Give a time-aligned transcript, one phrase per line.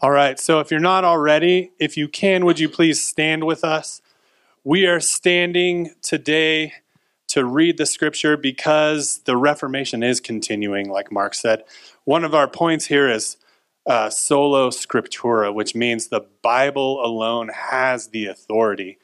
[0.00, 3.64] All right, so if you're not already, if you can, would you please stand with
[3.64, 4.00] us?
[4.62, 6.74] We are standing today
[7.28, 11.64] to read the scripture because the Reformation is continuing, like Mark said.
[12.04, 13.38] One of our points here is
[13.86, 18.98] uh, sola scriptura, which means the Bible alone has the authority,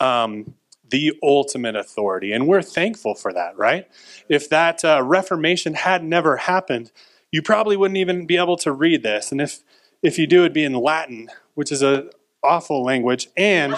[0.00, 0.54] um,
[0.90, 2.32] the ultimate authority.
[2.32, 3.86] And we're thankful for that, right?
[4.28, 6.90] If that uh, Reformation had never happened,
[7.30, 9.30] you probably wouldn't even be able to read this.
[9.30, 9.60] And if
[10.04, 12.10] if you do, it'd be in Latin, which is an
[12.42, 13.28] awful language.
[13.36, 13.74] And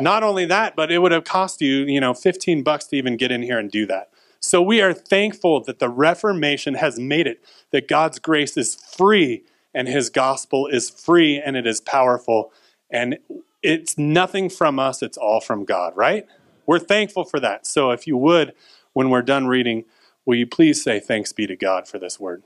[0.00, 3.18] not only that, but it would have cost you, you know, 15 bucks to even
[3.18, 4.10] get in here and do that.
[4.40, 9.44] So we are thankful that the Reformation has made it, that God's grace is free
[9.74, 12.50] and his gospel is free and it is powerful.
[12.90, 13.18] And
[13.62, 16.26] it's nothing from us, it's all from God, right?
[16.66, 17.66] We're thankful for that.
[17.66, 18.54] So if you would,
[18.94, 19.84] when we're done reading,
[20.24, 22.42] will you please say thanks be to God for this word?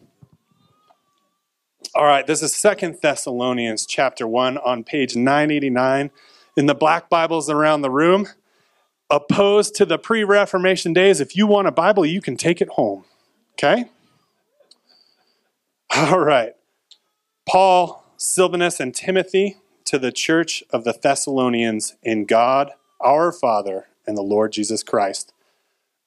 [1.94, 6.10] All right, this is Second Thessalonians chapter 1 on page 989
[6.56, 8.28] in the black Bibles around the room.
[9.08, 12.70] Opposed to the pre Reformation days, if you want a Bible, you can take it
[12.70, 13.04] home.
[13.52, 13.84] Okay?
[15.96, 16.54] All right.
[17.48, 24.16] Paul, Silvanus, and Timothy to the church of the Thessalonians in God, our Father, and
[24.16, 25.32] the Lord Jesus Christ.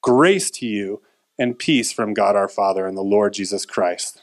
[0.02, 1.00] Grace to you
[1.38, 4.22] and peace from God our Father and the Lord Jesus Christ.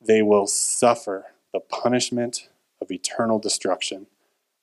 [0.00, 2.48] they will suffer the punishment
[2.80, 4.06] of eternal destruction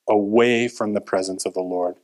[0.08, 1.98] away from the presence of the Lord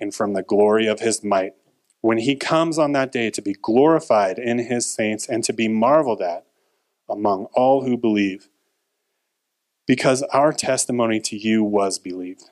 [0.00, 1.54] and from the glory of his might
[2.00, 5.68] when he comes on that day to be glorified in his saints and to be
[5.68, 6.46] marveled at
[7.08, 8.48] among all who believe,
[9.86, 12.44] because our testimony to you was believed.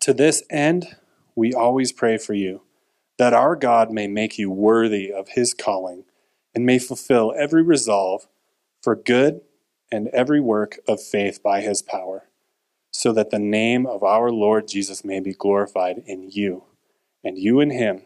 [0.00, 0.96] To this end,
[1.34, 2.62] we always pray for you,
[3.18, 6.04] that our God may make you worthy of his calling
[6.54, 8.26] and may fulfill every resolve
[8.84, 9.40] for good
[9.90, 12.28] and every work of faith by his power,
[12.90, 16.64] so that the name of our Lord Jesus may be glorified in you,
[17.24, 18.02] and you in him,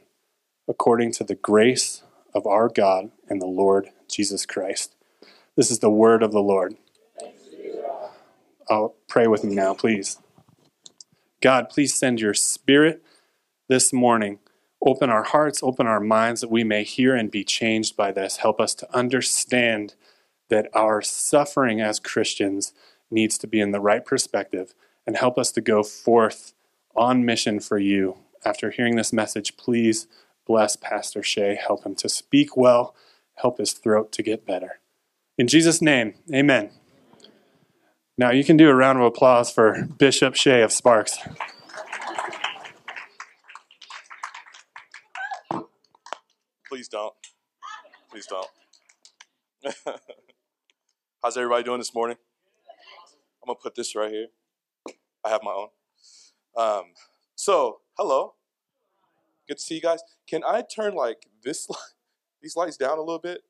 [0.68, 4.94] according to the grace of our God and the Lord Jesus Christ.
[5.56, 6.76] This is the word of the Lord.
[8.70, 10.20] I'll pray with me now, please.
[11.40, 13.02] God, please send your spirit
[13.68, 14.38] this morning.
[14.86, 18.36] Open our hearts, open our minds that we may hear and be changed by this.
[18.36, 19.96] Help us to understand
[20.48, 22.72] that our suffering as Christians
[23.10, 24.74] needs to be in the right perspective
[25.06, 26.52] and help us to go forth
[26.94, 28.18] on mission for you.
[28.44, 30.06] After hearing this message, please
[30.46, 31.54] bless Pastor Shay.
[31.60, 32.94] Help him to speak well,
[33.36, 34.80] help his throat to get better.
[35.36, 36.70] In Jesus' name, amen.
[38.16, 41.18] Now you can do a round of applause for Bishop Shay of Sparks.
[46.68, 47.14] Please don't.
[48.10, 48.48] Please don't.
[51.20, 52.16] How's everybody doing this morning?
[53.42, 54.28] I'm gonna put this right here.
[55.24, 55.68] I have my own.
[56.56, 56.84] Um,
[57.34, 58.34] so, hello.
[59.48, 59.98] Good to see you guys.
[60.28, 61.66] Can I turn like this,
[62.42, 63.40] these lights down a little bit?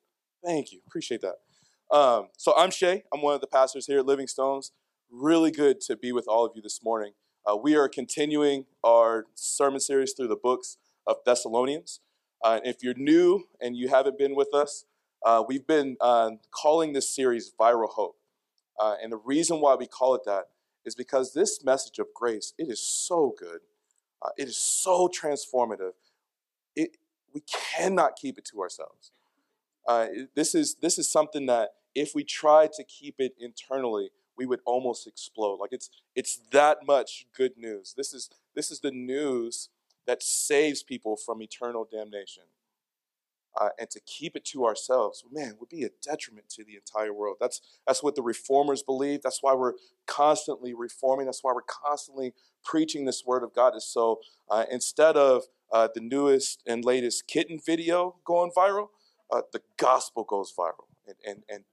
[0.42, 0.80] Thank you.
[0.86, 1.94] Appreciate that.
[1.94, 3.02] Um, so I'm Shay.
[3.12, 4.72] I'm one of the pastors here at Living Stones.
[5.10, 7.12] Really good to be with all of you this morning.
[7.46, 12.00] Uh, we are continuing our sermon series through the books of Thessalonians.
[12.42, 14.86] Uh, if you're new and you haven't been with us,
[15.24, 18.16] uh, we've been uh, calling this series Viral Hope.
[18.78, 20.44] Uh, and the reason why we call it that
[20.84, 23.60] is because this message of grace, it is so good.
[24.22, 25.92] Uh, it is so transformative.
[26.76, 26.96] It,
[27.34, 27.42] we
[27.76, 29.10] cannot keep it to ourselves.
[29.86, 34.46] Uh, this, is, this is something that if we try to keep it internally, we
[34.46, 35.58] would almost explode.
[35.60, 37.94] Like it's, it's that much good news.
[37.96, 39.68] This is, this is the news
[40.06, 42.44] that saves people from eternal damnation.
[43.60, 47.12] Uh, and to keep it to ourselves, man, would be a detriment to the entire
[47.12, 47.36] world.
[47.40, 49.22] That's that's what the reformers believe.
[49.22, 49.74] That's why we're
[50.06, 51.26] constantly reforming.
[51.26, 52.34] That's why we're constantly
[52.64, 53.74] preaching this word of God.
[53.76, 58.88] Is so uh, instead of uh, the newest and latest kitten video going viral,
[59.30, 61.64] uh, the gospel goes viral, and, and and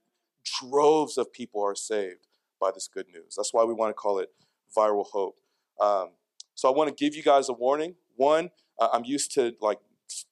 [0.44, 2.26] droves of people are saved
[2.60, 3.34] by this good news.
[3.36, 4.30] That's why we want to call it
[4.76, 5.36] viral hope.
[5.80, 6.10] Um,
[6.54, 7.96] so I want to give you guys a warning.
[8.16, 9.78] One, uh, I'm used to like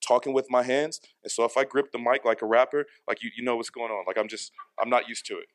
[0.05, 0.99] talking with my hands.
[1.23, 3.69] And so if I grip the mic like a rapper, like you, you know what's
[3.69, 4.03] going on.
[4.07, 4.51] Like I'm just,
[4.81, 5.47] I'm not used to it.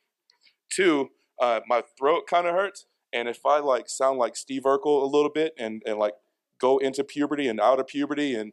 [0.70, 2.86] Two, uh, my throat kind of hurts.
[3.12, 6.14] And if I like sound like Steve Urkel a little bit and, and like
[6.60, 8.52] go into puberty and out of puberty and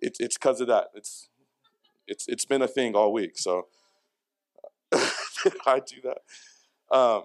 [0.00, 0.88] it, it's because of that.
[0.94, 1.28] It's,
[2.06, 3.38] it's, it's been a thing all week.
[3.38, 3.66] So
[5.66, 6.96] I do that.
[6.96, 7.24] Um,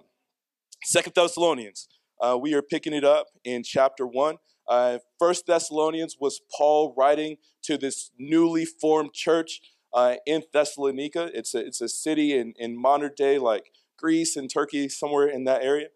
[0.84, 1.88] Second Thessalonians,
[2.20, 4.38] uh, we are picking it up in chapter one.
[4.68, 9.62] Uh, First Thessalonians was Paul writing to this newly formed church
[9.94, 11.30] uh, in Thessalonica.
[11.34, 15.44] It's a, it's a city in, in modern day, like Greece and Turkey, somewhere in
[15.46, 15.88] that area.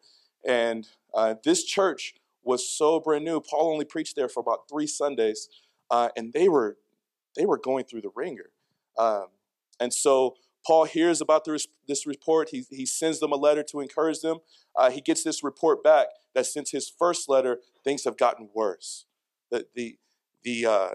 [0.46, 3.40] And uh, this church was so brand new.
[3.40, 5.50] Paul only preached there for about three Sundays,
[5.90, 6.78] uh, and they were
[7.36, 8.52] they were going through the wringer.
[8.98, 9.28] Um,
[9.80, 10.36] and so
[10.66, 12.50] Paul hears about this, this report.
[12.50, 14.38] He, he sends them a letter to encourage them.
[14.77, 19.06] Uh, he gets this report back that since his first letter, things have gotten worse.
[19.51, 19.98] The, the,
[20.44, 20.89] the, uh,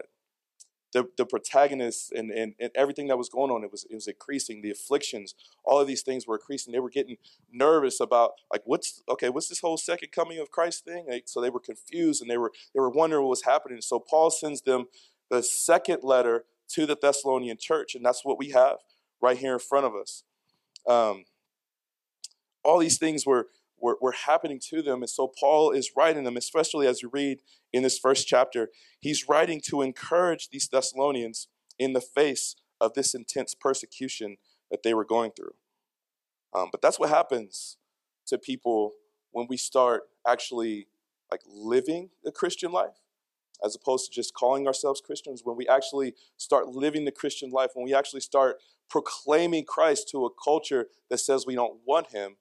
[0.93, 4.09] the, the protagonists and, and, and everything that was going on, it was, it was
[4.09, 4.61] increasing.
[4.61, 5.35] The afflictions,
[5.65, 6.73] all of these things were increasing.
[6.73, 7.17] They were getting
[7.53, 11.06] nervous about, like, what's, okay, what's this whole second coming of Christ thing?
[11.09, 13.81] Like, so they were confused and they were, they were wondering what was happening.
[13.81, 14.87] So Paul sends them
[15.31, 18.79] the second letter to the Thessalonian church, and that's what we have
[19.21, 20.25] right here in front of us.
[20.88, 21.25] Um,
[22.65, 23.47] all these things were,
[23.81, 25.03] were, were happening to them.
[25.03, 27.38] And so Paul is writing them, especially as you read
[27.73, 28.69] in this first chapter.
[29.00, 31.49] He's writing to encourage these Thessalonians
[31.79, 34.37] in the face of this intense persecution
[34.71, 35.55] that they were going through.
[36.55, 37.77] Um, but that's what happens
[38.27, 38.93] to people
[39.32, 40.88] when we start actually
[41.31, 43.00] like living the Christian life
[43.65, 47.71] as opposed to just calling ourselves Christians, when we actually start living the Christian life,
[47.75, 48.56] when we actually start
[48.88, 52.37] proclaiming Christ to a culture that says we don't want him,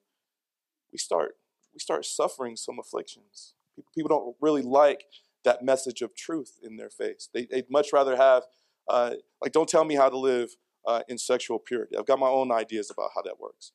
[0.92, 1.36] we start
[1.72, 3.54] we start suffering some afflictions.
[3.94, 5.04] People don't really like
[5.44, 7.28] that message of truth in their face.
[7.32, 8.44] They, would much rather have,
[8.88, 10.50] uh, like, don't tell me how to live
[10.86, 11.96] uh, in sexual purity.
[11.96, 13.72] I've got my own ideas about how that works.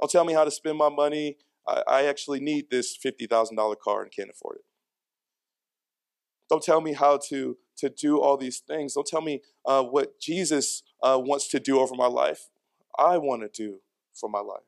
[0.00, 1.36] Don't tell me how to spend my money.
[1.66, 4.64] I, I actually need this $50,000 car and can't afford it.
[6.50, 8.94] Don't tell me how to, to do all these things.
[8.94, 12.48] Don't tell me uh, what Jesus uh, wants to do over my life.
[12.98, 13.80] I want to do
[14.18, 14.62] for my life.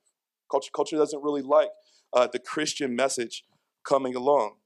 [0.51, 1.71] Culture, culture doesn't really like
[2.13, 3.45] uh, the Christian message
[3.85, 4.57] coming along.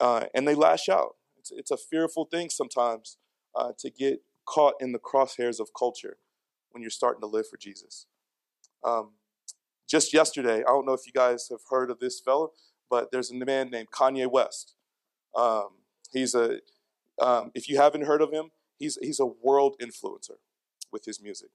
[0.00, 1.16] Uh, and they lash out.
[1.38, 3.16] It's, it's, a fearful thing sometimes
[3.54, 6.18] uh, to get caught in the crosshairs of culture
[6.70, 8.06] when you're starting to live for Jesus.
[8.84, 9.12] Um,
[9.88, 12.52] just yesterday, I don't know if you guys have heard of this fellow,
[12.88, 14.74] but there's a man named Kanye West.
[15.34, 15.78] Um,
[16.12, 16.58] He's a,
[17.20, 20.38] um, if you haven't heard of him, he's, he's a world influencer
[20.92, 21.50] with his music.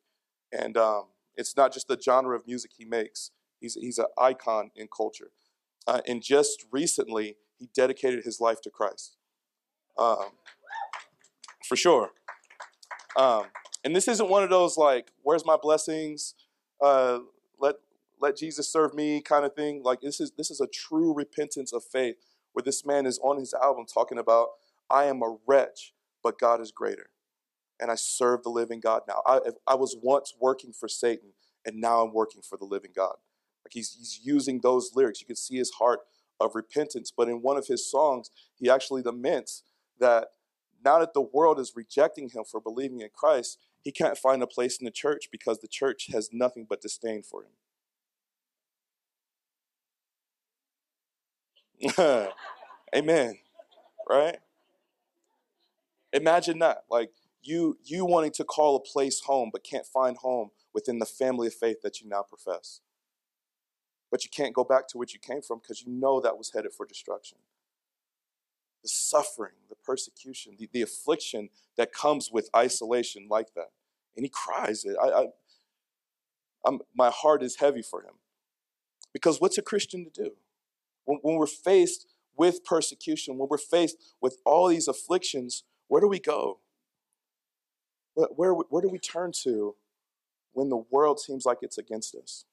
[0.52, 1.06] And um,
[1.36, 3.32] it's not just the genre of music he makes,
[3.64, 5.32] he's, he's an icon in culture.
[5.88, 9.16] Uh, and just recently, he dedicated his life to Christ.
[9.98, 10.32] Um,
[11.68, 12.12] for sure.
[13.16, 13.46] Um,
[13.84, 16.36] and this isn't one of those like, where's my blessings?
[16.82, 17.20] Uh,
[17.60, 17.76] let
[18.20, 19.82] let Jesus serve me kind of thing.
[19.84, 22.16] Like this is this is a true repentance of faith
[22.54, 24.50] where this man is on his album talking about,
[24.90, 27.10] I am a wretch, but God is greater.
[27.80, 29.22] And I serve the living God now.
[29.26, 31.34] I, I was once working for Satan,
[31.66, 33.16] and now I'm working for the living God.
[33.66, 35.22] Like he's, he's using those lyrics.
[35.22, 36.02] You can see his heart
[36.40, 37.12] of repentance.
[37.16, 39.64] But in one of his songs, he actually laments
[40.00, 40.30] that
[40.84, 44.48] now that the world is rejecting him for believing in Christ, he can't find a
[44.48, 47.46] place in the church because the church has nothing but disdain for
[52.00, 52.28] him.
[52.96, 53.38] Amen.
[54.10, 54.38] Right?
[56.14, 56.84] Imagine that.
[56.90, 61.06] Like you you wanting to call a place home but can't find home within the
[61.06, 62.82] family of faith that you now profess.
[64.14, 66.52] But you can't go back to what you came from because you know that was
[66.54, 67.40] headed for destruction.
[68.84, 73.72] The suffering, the persecution, the, the affliction that comes with isolation like that.
[74.16, 74.96] And he cries it.
[75.02, 75.26] I, I
[76.64, 78.14] I'm, my heart is heavy for him.
[79.14, 80.34] Because what's a Christian to do?
[81.06, 82.06] When, when we're faced
[82.38, 86.60] with persecution, when we're faced with all these afflictions, where do we go?
[88.14, 89.74] Where, where, where do we turn to
[90.52, 92.46] when the world seems like it's against us?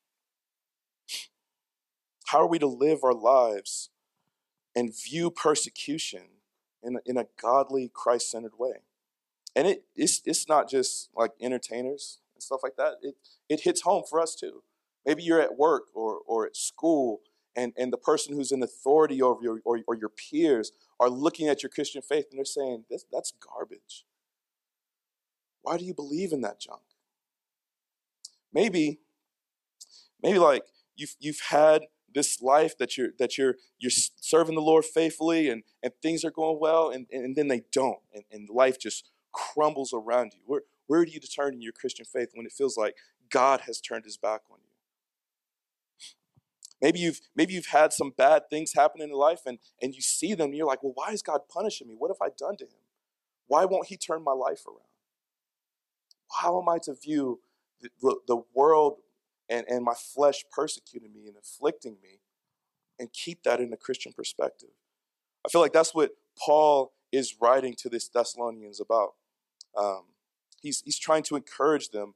[2.30, 3.90] How are we to live our lives
[4.76, 6.22] and view persecution
[6.80, 8.84] in a, in a godly, Christ centered way?
[9.56, 12.98] And it, it's, it's not just like entertainers and stuff like that.
[13.02, 13.16] It,
[13.48, 14.62] it hits home for us too.
[15.04, 17.20] Maybe you're at work or, or at school
[17.56, 20.70] and, and the person who's in authority over you or, or your peers
[21.00, 24.04] are looking at your Christian faith and they're saying, that's, garbage.
[25.62, 26.82] Why do you believe in that junk?
[28.54, 29.00] Maybe,
[30.22, 30.62] maybe like
[30.94, 35.62] you've, you've had this life that you're that you're you're serving the Lord faithfully and,
[35.82, 39.92] and things are going well and, and then they don't and, and life just crumbles
[39.92, 40.40] around you.
[40.44, 42.96] Where where do you turn in your Christian faith when it feels like
[43.30, 44.70] God has turned his back on you?
[46.82, 50.00] Maybe you've maybe you've had some bad things happen in your life and, and you
[50.00, 51.94] see them and you're like, well, why is God punishing me?
[51.96, 52.80] What have I done to him?
[53.46, 54.78] Why won't he turn my life around?
[56.40, 57.40] How am I to view
[57.80, 58.98] the, the, the world
[59.50, 62.20] and, and my flesh persecuting me and afflicting me
[62.98, 64.70] and keep that in a Christian perspective?
[65.44, 69.14] I feel like that's what Paul is writing to this Thessalonians about.
[69.76, 70.04] Um,
[70.62, 72.14] he's, he's trying to encourage them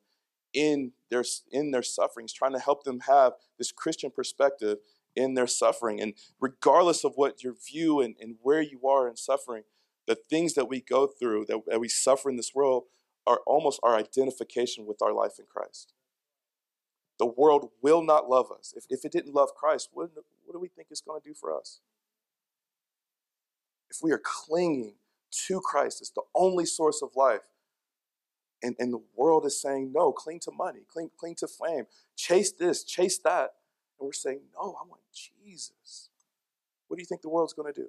[0.52, 4.78] in their, in their sufferings, trying to help them have this Christian perspective
[5.16, 6.00] in their suffering.
[6.00, 9.64] And regardless of what your view and, and where you are in suffering,
[10.06, 12.84] the things that we go through, that, that we suffer in this world,
[13.26, 15.94] are almost our identification with our life in Christ.
[17.18, 18.75] The world will not love us.
[18.76, 20.11] If, if it didn't love Christ, what,
[20.44, 21.80] what do we think it's going to do for us?
[23.90, 24.94] If we are clinging
[25.47, 27.42] to Christ as the only source of life,
[28.62, 31.85] and, and the world is saying, no, cling to money, cling, cling to fame,
[32.16, 33.50] chase this, chase that.
[34.00, 36.09] And we're saying, no, I want Jesus.
[36.88, 37.88] What do you think the world's going to do?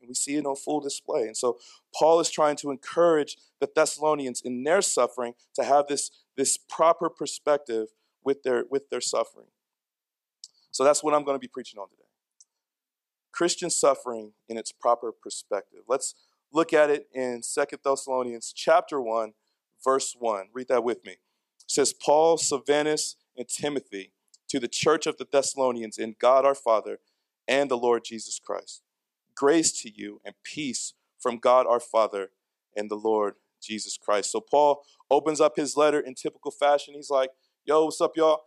[0.00, 1.22] And we see it on full display.
[1.22, 1.58] And so
[1.94, 7.08] Paul is trying to encourage the Thessalonians in their suffering to have this, this proper
[7.08, 7.88] perspective
[8.24, 9.48] with their, with their suffering.
[10.70, 12.02] So that's what I'm going to be preaching on today.
[13.32, 15.80] Christian suffering in its proper perspective.
[15.88, 16.14] Let's
[16.52, 19.32] look at it in Second Thessalonians chapter 1,
[19.82, 20.48] verse 1.
[20.52, 21.12] Read that with me.
[21.12, 21.18] It
[21.66, 24.12] says, Paul, Silvanus, and Timothy
[24.48, 26.98] to the church of the Thessalonians in God our Father
[27.48, 28.82] and the Lord Jesus Christ.
[29.34, 32.30] Grace to you and peace from God our Father
[32.76, 34.32] and the Lord Jesus Christ.
[34.32, 36.94] So Paul opens up his letter in typical fashion.
[36.94, 37.30] He's like,
[37.64, 38.42] Yo, what's up, y'all?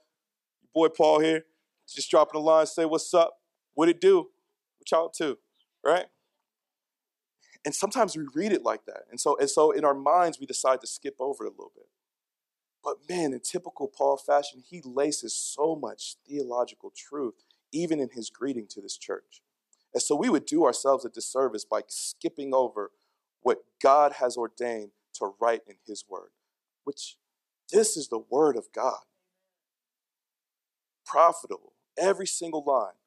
[0.62, 1.46] Your boy Paul here.
[1.88, 3.38] Just dropping a line, say what's up.
[3.76, 4.30] What it do?
[4.80, 5.38] What y'all too,
[5.86, 6.06] right?
[7.64, 9.04] And sometimes we read it like that.
[9.10, 11.72] And so, and so in our minds, we decide to skip over it a little
[11.76, 11.88] bit.
[12.84, 18.30] But man, in typical Paul fashion, he laces so much theological truth, even in his
[18.30, 19.42] greeting to this church.
[19.94, 22.92] And so we would do ourselves a disservice by skipping over
[23.42, 26.30] what God has ordained to write in His Word,
[26.84, 27.18] which
[27.72, 29.02] this is the Word of God.
[31.06, 32.98] Profitable, every single line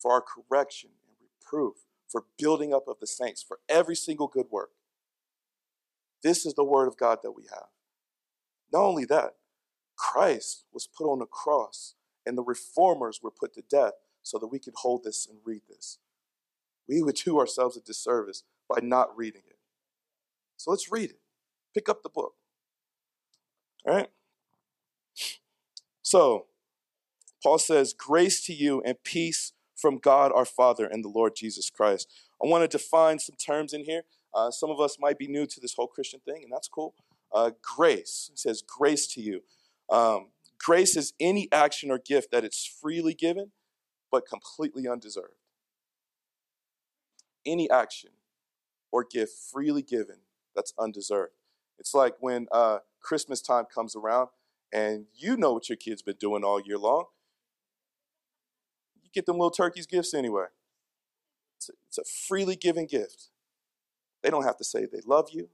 [0.00, 4.46] for our correction and reproof, for building up of the saints, for every single good
[4.50, 4.70] work.
[6.22, 7.68] This is the Word of God that we have.
[8.72, 9.34] Not only that,
[9.96, 14.48] Christ was put on the cross and the reformers were put to death so that
[14.48, 15.98] we could hold this and read this
[16.88, 19.58] we would do ourselves a disservice by not reading it.
[20.56, 21.20] So let's read it.
[21.74, 22.34] Pick up the book.
[23.86, 24.08] All right?
[26.02, 26.46] So,
[27.42, 31.70] Paul says, Grace to you and peace from God our Father and the Lord Jesus
[31.70, 32.10] Christ.
[32.42, 34.02] I want to define some terms in here.
[34.34, 36.94] Uh, some of us might be new to this whole Christian thing, and that's cool.
[37.32, 39.42] Uh, grace, it says, Grace to you.
[39.90, 43.52] Um, grace is any action or gift that it's freely given,
[44.10, 45.34] but completely undeserved
[47.48, 48.10] any action
[48.92, 50.16] or gift freely given
[50.54, 51.32] that's undeserved.
[51.78, 54.28] It's like when uh, Christmas time comes around
[54.72, 57.04] and you know what your kid's been doing all year long.
[59.02, 60.46] You get them little turkeys gifts anyway.
[61.56, 63.28] It's a, it's a freely given gift.
[64.22, 65.48] They don't have to say they love you.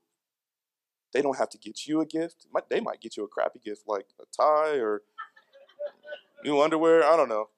[1.12, 2.46] They don't have to get you a gift.
[2.68, 5.02] They might get you a crappy gift like a tie or
[6.44, 7.04] new underwear.
[7.04, 7.50] I don't know.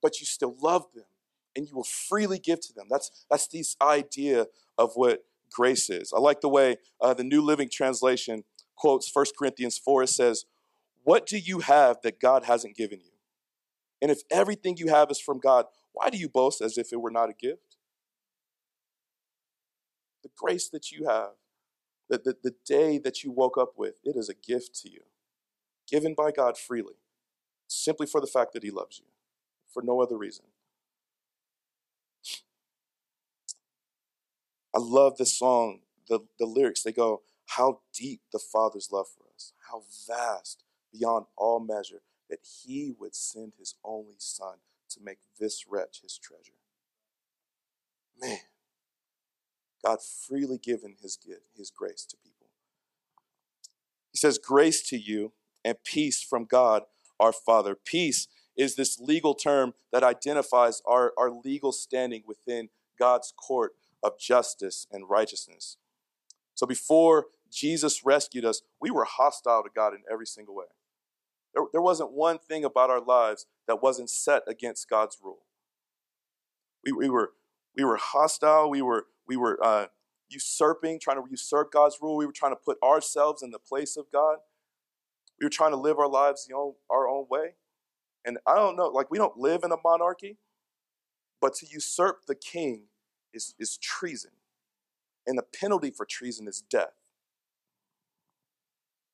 [0.00, 1.04] But you still love them
[1.54, 2.86] and you will freely give to them.
[2.88, 4.46] That's, that's this idea
[4.78, 6.12] of what grace is.
[6.14, 8.44] I like the way uh, the New Living Translation
[8.76, 10.04] quotes 1 Corinthians 4.
[10.04, 10.44] It says,
[11.04, 13.12] What do you have that God hasn't given you?
[14.02, 17.00] And if everything you have is from God, why do you boast as if it
[17.00, 17.78] were not a gift?
[20.22, 21.30] The grace that you have,
[22.08, 25.00] the, the, the day that you woke up with, it is a gift to you,
[25.90, 26.96] given by God freely,
[27.66, 29.06] simply for the fact that He loves you,
[29.72, 30.44] for no other reason.
[34.76, 36.82] I love this song, the, the lyrics.
[36.82, 42.40] They go, How deep the Father's love for us, how vast beyond all measure that
[42.44, 44.56] he would send his only Son
[44.90, 46.58] to make this wretch his treasure.
[48.20, 48.40] Man,
[49.82, 51.18] God freely given his,
[51.56, 52.48] his grace to people.
[54.12, 55.32] He says, Grace to you
[55.64, 56.82] and peace from God
[57.18, 57.74] our Father.
[57.74, 58.28] Peace
[58.58, 62.68] is this legal term that identifies our, our legal standing within
[62.98, 63.72] God's court
[64.06, 65.78] of justice and righteousness.
[66.54, 70.66] So before Jesus rescued us, we were hostile to God in every single way.
[71.54, 75.42] There, there wasn't one thing about our lives that wasn't set against God's rule.
[76.84, 77.32] We, we, were,
[77.76, 79.86] we were hostile, we were, we were uh,
[80.28, 83.96] usurping, trying to usurp God's rule, we were trying to put ourselves in the place
[83.96, 84.38] of God.
[85.40, 86.48] We were trying to live our lives
[86.90, 87.54] our own way.
[88.24, 90.38] And I don't know, like we don't live in a monarchy,
[91.40, 92.84] but to usurp the king
[93.36, 94.32] is, is treason.
[95.26, 96.94] And the penalty for treason is death.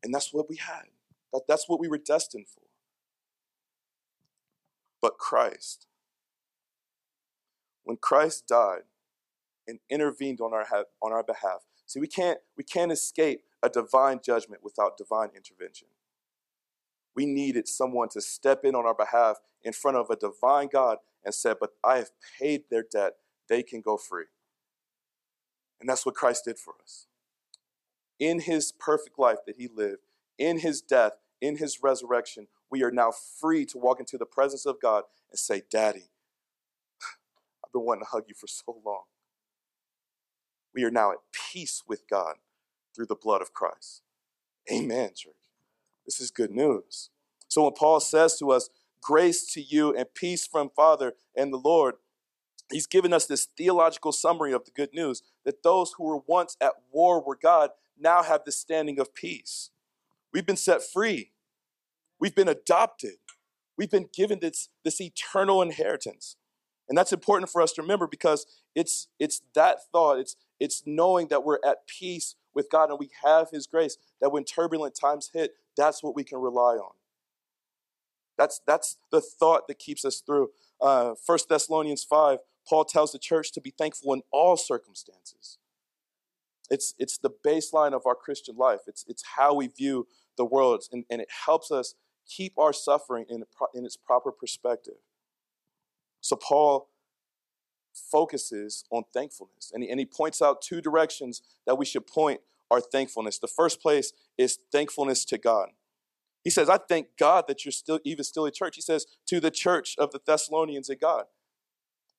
[0.02, 0.84] And that's what we had.
[1.32, 2.62] That, that's what we were destined for.
[5.00, 5.86] But Christ,
[7.84, 8.82] when Christ died
[9.66, 10.66] and intervened on our,
[11.02, 15.88] on our behalf, see, we can't, we can't escape a divine judgment without divine intervention.
[17.14, 20.98] We needed someone to step in on our behalf in front of a divine God
[21.24, 22.10] and said, But I have
[22.40, 23.14] paid their debt.
[23.48, 24.26] They can go free.
[25.80, 27.06] And that's what Christ did for us.
[28.18, 30.02] In his perfect life that he lived,
[30.38, 34.64] in his death, in his resurrection, we are now free to walk into the presence
[34.64, 36.10] of God and say, Daddy,
[37.64, 39.02] I've been wanting to hug you for so long.
[40.74, 42.36] We are now at peace with God
[42.94, 44.02] through the blood of Christ.
[44.72, 45.34] Amen, church.
[46.06, 47.10] This is good news.
[47.48, 48.70] So when Paul says to us,
[49.02, 51.96] grace to you and peace from Father and the Lord,
[52.72, 56.56] he's given us this theological summary of the good news that those who were once
[56.60, 59.70] at war with God now have the standing of peace.
[60.32, 61.32] We've been set free.
[62.18, 63.16] We've been adopted.
[63.76, 66.36] We've been given this, this eternal inheritance.
[66.88, 71.28] And that's important for us to remember because it's, it's that thought, it's, it's knowing
[71.28, 75.30] that we're at peace with God and we have His grace, that when turbulent times
[75.32, 76.92] hit, that's what we can rely on.
[78.36, 80.50] That's, that's the thought that keeps us through.
[80.80, 82.38] Uh, 1 Thessalonians 5,
[82.68, 85.58] Paul tells the church to be thankful in all circumstances.
[86.70, 90.84] It's, it's the baseline of our Christian life, it's, it's how we view the world,
[90.90, 91.94] and, and it helps us
[92.26, 93.44] keep our suffering in,
[93.74, 94.94] in its proper perspective.
[96.20, 96.88] So, Paul
[97.92, 102.40] focuses on thankfulness, and he, and he points out two directions that we should point
[102.70, 103.38] our thankfulness.
[103.38, 105.70] The first place is thankfulness to God.
[106.42, 108.76] He says, I thank God that you're still even still a church.
[108.76, 111.24] He says to the church of the Thessalonians at God.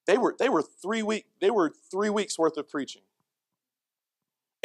[0.06, 3.04] They were they were three week they were three weeks worth of preaching.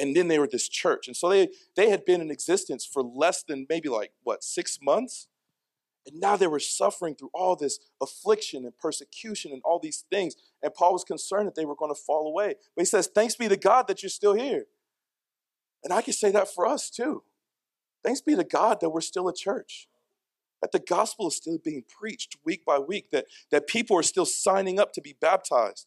[0.01, 1.09] And then they were this church.
[1.09, 4.79] And so they they had been in existence for less than maybe like what six
[4.83, 5.29] months.
[6.07, 10.37] And now they were suffering through all this affliction and persecution and all these things.
[10.63, 12.55] And Paul was concerned that they were going to fall away.
[12.75, 14.67] But he says, Thanks be to God that you're still here.
[15.85, 17.23] And I can say that for us too.
[18.03, 19.89] Thanks be to God that we're still a church,
[20.61, 24.27] that the gospel is still being preached week by week, that, that people are still
[24.27, 25.87] signing up to be baptized,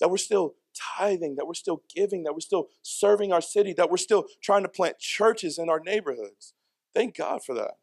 [0.00, 0.54] that we're still
[0.98, 4.62] tithing, that we're still giving, that we're still serving our city, that we're still trying
[4.62, 6.52] to plant churches in our neighborhoods.
[6.94, 7.74] Thank God for that.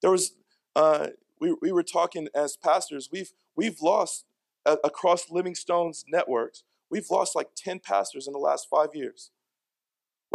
[0.00, 0.32] There was,
[0.74, 1.08] uh,
[1.40, 4.24] we, we were talking as pastors, we've, we've lost
[4.64, 9.30] uh, across Living Stones networks, we've lost like 10 pastors in the last five years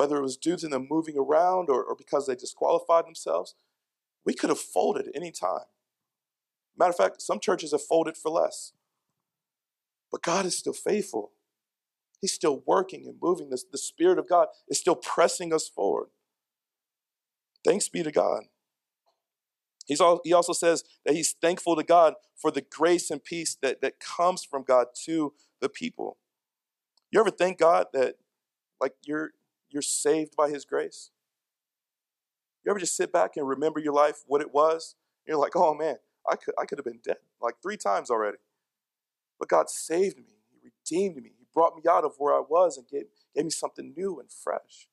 [0.01, 3.53] whether it was due to them moving around or, or because they disqualified themselves,
[4.25, 5.65] we could have folded any time.
[6.75, 8.73] Matter of fact, some churches have folded for less.
[10.11, 11.33] But God is still faithful.
[12.19, 13.51] He's still working and moving.
[13.51, 16.07] The, the Spirit of God is still pressing us forward.
[17.63, 18.45] Thanks be to God.
[19.85, 23.55] He's all, he also says that he's thankful to God for the grace and peace
[23.61, 26.17] that, that comes from God to the people.
[27.11, 28.15] You ever thank God that
[28.79, 29.29] like you're
[29.71, 31.11] you're saved by His grace?
[32.63, 34.95] You ever just sit back and remember your life, what it was?
[35.27, 35.95] You're like, oh man,
[36.29, 38.37] I could, I could have been dead like three times already.
[39.39, 40.35] But God saved me.
[40.51, 41.31] He redeemed me.
[41.39, 43.05] He brought me out of where I was and gave,
[43.35, 44.87] gave me something new and fresh.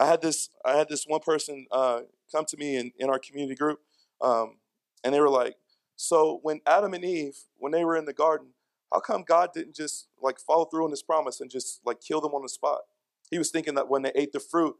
[0.00, 2.00] I had this, I had this one person uh,
[2.32, 3.78] come to me in, in our community group,
[4.20, 4.56] um,
[5.04, 5.56] and they were like,
[5.94, 8.48] so when Adam and Eve, when they were in the garden,
[8.92, 12.20] how come God didn't just like follow through on his promise and just like kill
[12.20, 12.82] them on the spot?
[13.30, 14.76] He was thinking that when they ate the fruit,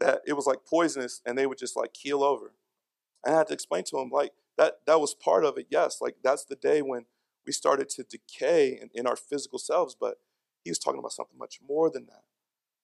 [0.00, 2.52] that it was like poisonous and they would just like keel over.
[3.24, 5.66] And I had to explain to him like that that was part of it.
[5.70, 7.06] Yes, like that's the day when
[7.46, 10.16] we started to decay in, in our physical selves, but
[10.64, 12.24] he was talking about something much more than that.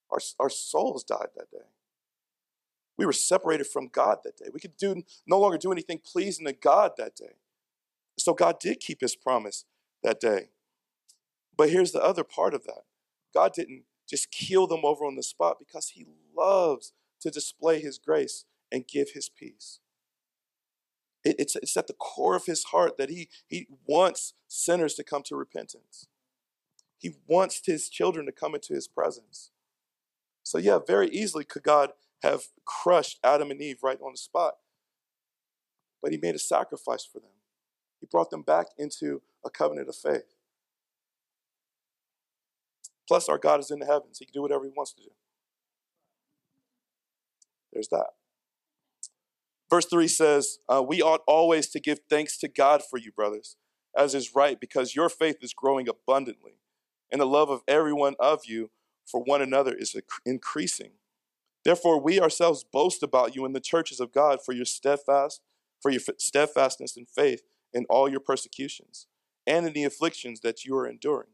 [0.09, 1.65] Our, our souls died that day.
[2.97, 4.45] We were separated from God that day.
[4.53, 7.33] We could do no longer do anything pleasing to God that day.
[8.19, 9.65] So God did keep his promise
[10.03, 10.49] that day.
[11.55, 12.83] But here's the other part of that
[13.33, 17.97] God didn't just kill them over on the spot because He loves to display His
[17.97, 19.79] grace and give His peace.
[21.23, 25.03] It, it's, it's at the core of His heart that he, he wants sinners to
[25.03, 26.07] come to repentance.
[26.97, 29.51] He wants His children to come into His presence.
[30.43, 34.55] So, yeah, very easily could God have crushed Adam and Eve right on the spot.
[36.01, 37.31] But He made a sacrifice for them,
[38.01, 40.35] He brought them back into a covenant of faith.
[43.07, 44.19] Plus, our God is in the heavens.
[44.19, 45.09] He can do whatever He wants to do.
[47.71, 48.11] There's that.
[49.69, 53.57] Verse 3 says, uh, We ought always to give thanks to God for you, brothers,
[53.97, 56.59] as is right, because your faith is growing abundantly,
[57.11, 58.69] and the love of every one of you
[59.05, 60.91] for one another is increasing.
[61.65, 65.41] Therefore, we ourselves boast about you in the churches of God for your steadfast,
[65.81, 67.41] for your steadfastness and faith
[67.73, 69.07] in all your persecutions,
[69.47, 71.32] and in the afflictions that you are enduring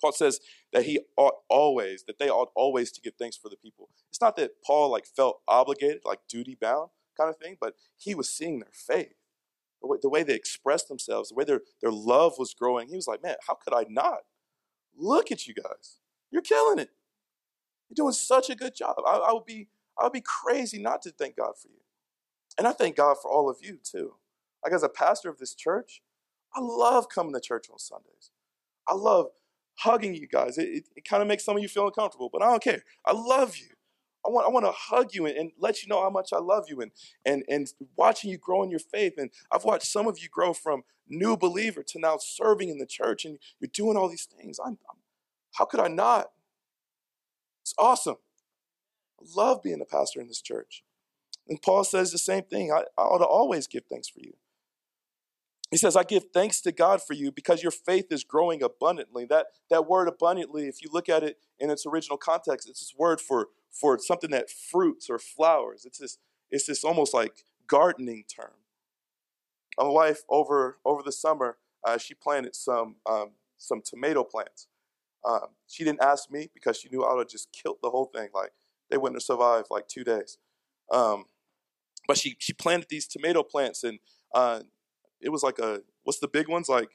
[0.00, 0.40] Paul says
[0.72, 3.88] that he ought always, that they ought always to give thanks for the people.
[4.10, 8.14] It's not that Paul like felt obligated, like duty bound kind of thing, but he
[8.14, 9.14] was seeing their faith,
[9.80, 12.88] the way, the way they expressed themselves, the way their, their love was growing.
[12.88, 14.20] He was like, man, how could I not?
[14.96, 15.98] Look at you guys.
[16.30, 16.90] You're killing it.
[17.88, 18.96] You're doing such a good job.
[19.06, 21.80] I, I would be I would be crazy not to thank God for you.
[22.58, 24.14] And I thank God for all of you too.
[24.64, 26.02] Like as a pastor of this church,
[26.54, 28.30] I love coming to church on Sundays.
[28.88, 29.26] I love
[29.76, 30.58] hugging you guys.
[30.58, 32.82] It, it, it kind of makes some of you feel uncomfortable, but I don't care.
[33.04, 33.68] I love you.
[34.26, 36.38] I want, I want to hug you and, and, let you know how much I
[36.38, 36.90] love you and,
[37.26, 39.14] and, and watching you grow in your faith.
[39.18, 42.86] And I've watched some of you grow from new believer to now serving in the
[42.86, 44.58] church and you're doing all these things.
[44.58, 44.98] I'm, I'm
[45.52, 46.28] how could I not?
[47.62, 48.16] It's awesome.
[49.20, 50.82] I love being a pastor in this church.
[51.48, 52.72] And Paul says the same thing.
[52.72, 54.32] I, I ought to always give thanks for you.
[55.70, 59.24] He says, I give thanks to God for you because your faith is growing abundantly.
[59.24, 62.94] That, that word abundantly, if you look at it in its original context, it's this
[62.96, 65.84] word for, for something that fruits or flowers.
[65.84, 66.18] It's this,
[66.50, 68.52] it's this almost like gardening term.
[69.76, 74.68] My wife, over, over the summer, uh, she planted some, um, some tomato plants.
[75.26, 78.10] Um, she didn't ask me because she knew I would have just killed the whole
[78.14, 78.28] thing.
[78.32, 78.52] Like,
[78.90, 80.38] they wouldn't have survived like two days.
[80.92, 81.24] Um,
[82.06, 83.98] but she, she planted these tomato plants, and
[84.34, 84.60] uh,
[85.24, 86.68] it was like a what's the big ones?
[86.68, 86.90] Like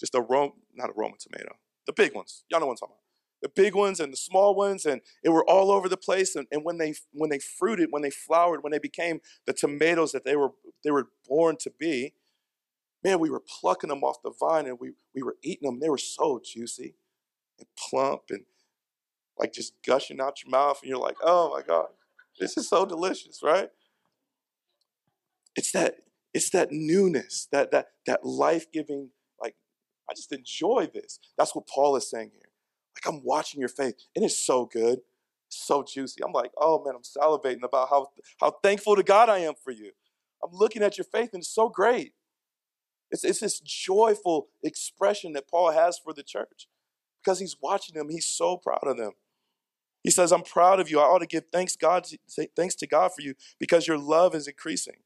[0.00, 2.44] just a Rome not a Roman tomato the big ones.
[2.48, 3.00] Y'all know what I'm talking about.
[3.42, 6.46] The big ones and the small ones and it were all over the place and,
[6.50, 10.24] and when they when they fruited when they flowered when they became the tomatoes that
[10.24, 12.14] they were they were born to be
[13.02, 15.78] man we were plucking them off the vine and we we were eating them.
[15.78, 16.94] They were so juicy
[17.58, 18.44] and plump and
[19.38, 21.88] like just gushing out your mouth and you're like oh my god
[22.40, 23.68] this is so delicious right?
[25.54, 25.96] It's that
[26.34, 29.54] it's that newness, that that that life-giving, like,
[30.10, 31.18] I just enjoy this.
[31.38, 32.50] That's what Paul is saying here.
[32.96, 35.00] Like I'm watching your faith, and it's so good,
[35.48, 36.22] so juicy.
[36.24, 38.08] I'm like, oh man, I'm salivating about how
[38.40, 39.92] how thankful to God I am for you.
[40.42, 42.12] I'm looking at your faith, and it's so great.
[43.10, 46.68] It's, it's this joyful expression that Paul has for the church
[47.22, 48.08] because he's watching them.
[48.10, 49.12] He's so proud of them.
[50.02, 51.00] He says, I'm proud of you.
[51.00, 52.06] I ought to give thanks God
[52.56, 54.96] thanks to God for you because your love is increasing.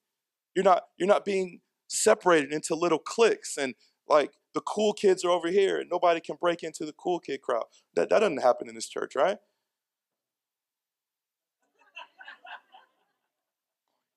[0.55, 3.75] You're not, you're not being separated into little cliques and
[4.09, 7.43] like the cool kids are over here and nobody can break into the cool kid
[7.43, 7.65] crowd.
[7.95, 9.39] That, that doesn't happen in this church, right?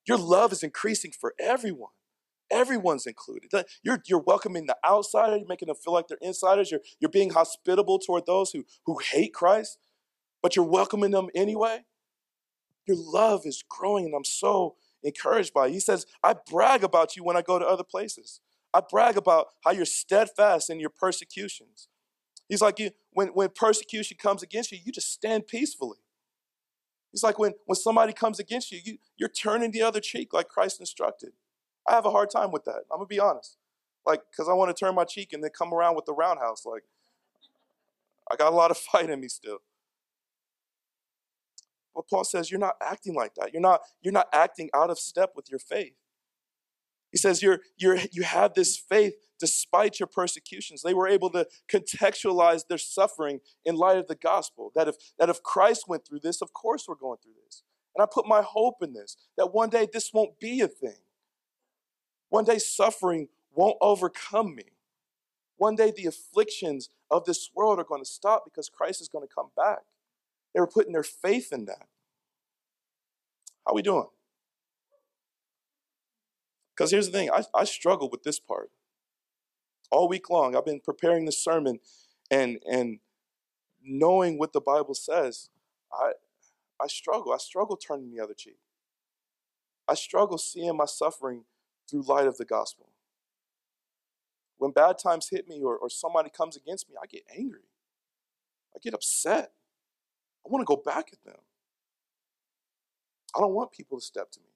[0.08, 1.91] Your love is increasing for everyone.
[2.50, 3.52] Everyone's included.
[3.82, 7.30] You're, you're welcoming the outsider, you're making them feel like they're insiders, you're, you're being
[7.30, 9.78] hospitable toward those who, who hate Christ,
[10.41, 11.86] but you're welcoming them anyway.
[12.86, 15.70] Your love is growing, and I'm so encouraged by.
[15.70, 18.40] He says, I brag about you when I go to other places.
[18.74, 21.88] I brag about how you're steadfast in your persecutions.
[22.48, 26.00] He's like, you, when, when persecution comes against you, you just stand peacefully.
[27.12, 30.48] He's like, when, when somebody comes against you, you, you're turning the other cheek like
[30.48, 31.32] Christ instructed.
[31.88, 32.84] I have a hard time with that.
[32.92, 33.58] I'm going to be honest.
[34.06, 36.66] Like, because I want to turn my cheek and then come around with the roundhouse.
[36.66, 36.84] Like,
[38.32, 39.60] I got a lot of fight in me still.
[41.94, 43.52] But Paul says you're not acting like that.
[43.54, 45.94] You're not, you're not acting out of step with your faith.
[47.12, 50.82] He says you're, you're, you have this faith despite your persecutions.
[50.82, 54.72] They were able to contextualize their suffering in light of the gospel.
[54.76, 57.64] That if, that if Christ went through this, of course we're going through this.
[57.96, 61.02] And I put my hope in this, that one day this won't be a thing.
[62.30, 64.72] One day suffering won't overcome me.
[65.58, 69.28] One day the afflictions of this world are going to stop because Christ is going
[69.28, 69.80] to come back.
[70.54, 71.88] They were putting their faith in that.
[73.66, 74.08] How we doing?
[76.76, 78.72] Because here's the thing, I, I struggle with this part.
[79.92, 81.80] All week long, I've been preparing this sermon,
[82.30, 83.00] and and
[83.84, 85.50] knowing what the Bible says,
[85.92, 86.14] I
[86.82, 87.34] I struggle.
[87.34, 88.58] I struggle turning the other cheek.
[89.88, 91.44] I struggle seeing my suffering
[91.90, 92.92] through light of the gospel.
[94.58, 97.68] When bad times hit me or, or somebody comes against me, I get angry.
[98.76, 99.52] I get upset.
[100.46, 101.40] I want to go back at them.
[103.36, 104.48] I don't want people to step to me.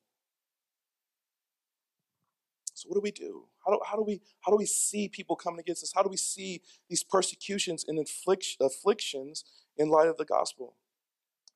[2.73, 3.45] So what do we do?
[3.65, 5.93] How do, how do we how do we see people coming against us?
[5.95, 7.97] How do we see these persecutions and
[8.59, 9.45] afflictions
[9.77, 10.75] in light of the gospel?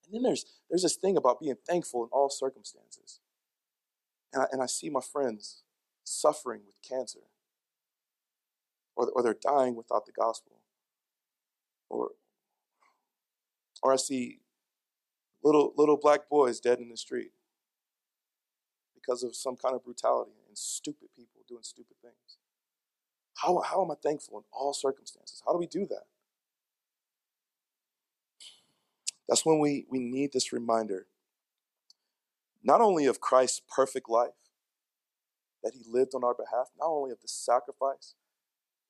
[0.06, 3.20] And then there's there's this thing about being thankful in all circumstances.
[4.32, 5.64] And I, and I see my friends
[6.04, 7.20] suffering with cancer,
[8.96, 10.62] or, or they're dying without the gospel,
[11.90, 12.12] or
[13.82, 14.40] or I see
[15.44, 17.32] little little black boys dead in the street
[18.94, 22.38] because of some kind of brutality and stupid people doing stupid things.
[23.38, 25.42] How, how am I thankful in all circumstances?
[25.46, 26.04] How do we do that?
[29.28, 31.06] That's when we, we need this reminder,
[32.64, 34.32] not only of Christ's perfect life
[35.64, 38.16] that he lived on our behalf, not only of the sacrifice,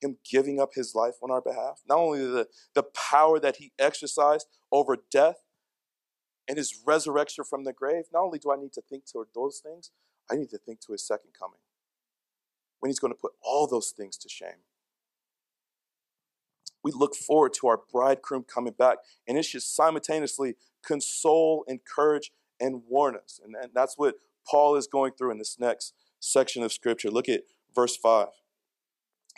[0.01, 3.71] him giving up his life on our behalf, not only the, the power that he
[3.77, 5.43] exercised over death
[6.47, 9.61] and his resurrection from the grave, not only do I need to think toward those
[9.63, 9.91] things,
[10.31, 11.59] I need to think to his second coming
[12.79, 14.63] when he's going to put all those things to shame.
[16.83, 22.83] We look forward to our bridegroom coming back, and it should simultaneously console, encourage, and
[22.87, 23.39] warn us.
[23.43, 24.15] And that's what
[24.49, 27.11] Paul is going through in this next section of scripture.
[27.11, 27.41] Look at
[27.75, 28.27] verse 5.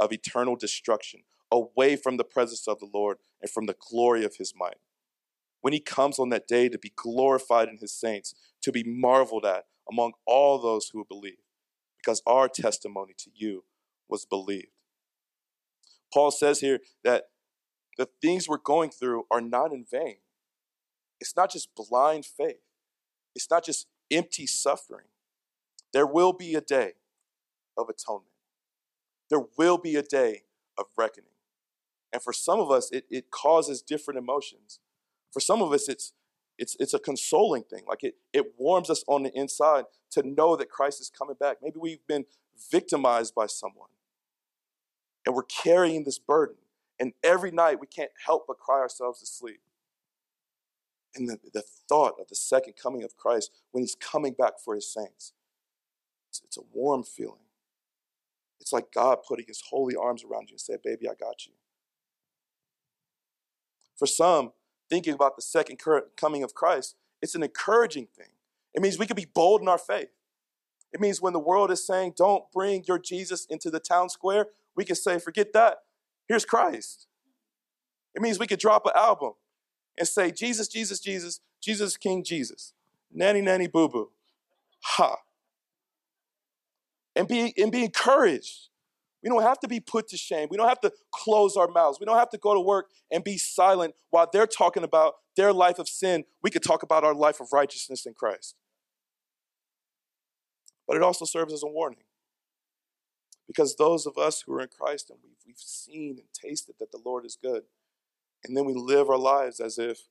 [0.00, 1.20] of eternal destruction
[1.52, 4.78] away from the presence of the Lord and from the glory of his might.
[5.60, 9.44] When he comes on that day to be glorified in his saints, to be marveled
[9.44, 11.42] at among all those who believe,
[11.98, 13.64] because our testimony to you
[14.08, 14.68] was believed.
[16.12, 17.24] Paul says here that
[17.98, 20.16] the things we're going through are not in vain.
[21.20, 22.62] It's not just blind faith,
[23.34, 25.06] it's not just empty suffering.
[25.92, 26.92] There will be a day
[27.76, 28.29] of atonement,
[29.30, 30.42] there will be a day
[30.76, 31.30] of reckoning.
[32.12, 34.80] And for some of us, it, it causes different emotions.
[35.32, 36.12] For some of us, it's
[36.60, 37.84] it's, it's a consoling thing.
[37.88, 41.56] Like it, it warms us on the inside to know that Christ is coming back.
[41.62, 42.26] Maybe we've been
[42.70, 43.88] victimized by someone
[45.24, 46.56] and we're carrying this burden.
[47.00, 49.62] And every night we can't help but cry ourselves to sleep.
[51.14, 54.74] And the, the thought of the second coming of Christ when he's coming back for
[54.74, 55.32] his saints,
[56.28, 57.38] it's, it's a warm feeling.
[58.60, 61.52] It's like God putting his holy arms around you and saying, Baby, I got you.
[63.96, 64.52] For some,
[64.88, 65.78] thinking about the second
[66.16, 68.32] coming of Christ, it's an encouraging thing.
[68.74, 70.10] It means we can be bold in our faith.
[70.92, 74.46] It means when the world is saying, don't bring your Jesus into the town square,
[74.74, 75.78] we can say, forget that.
[76.26, 77.06] Here's Christ.
[78.14, 79.32] It means we could drop an album
[79.98, 82.72] and say, Jesus, Jesus, Jesus, Jesus, King Jesus.
[83.12, 84.10] Nanny, nanny, boo boo.
[84.82, 85.16] Ha.
[87.16, 88.70] And be, and be encouraged
[89.22, 90.48] we don't have to be put to shame.
[90.50, 91.98] We don't have to close our mouths.
[92.00, 95.52] We don't have to go to work and be silent while they're talking about their
[95.52, 96.24] life of sin.
[96.42, 98.56] We could talk about our life of righteousness in Christ.
[100.88, 102.04] But it also serves as a warning.
[103.46, 106.92] Because those of us who are in Christ and we've, we've seen and tasted that
[106.92, 107.64] the Lord is good,
[108.44, 110.02] and then we live our lives as if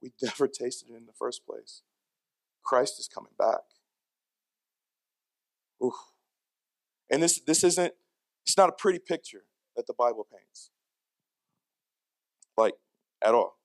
[0.00, 1.82] we never tasted it in the first place.
[2.64, 3.60] Christ is coming back.
[5.82, 5.92] Ooh.
[7.10, 7.92] And this, this isn't
[8.46, 9.42] it's not a pretty picture
[9.76, 10.70] that the Bible paints.
[12.56, 12.74] Like,
[13.22, 13.56] at all.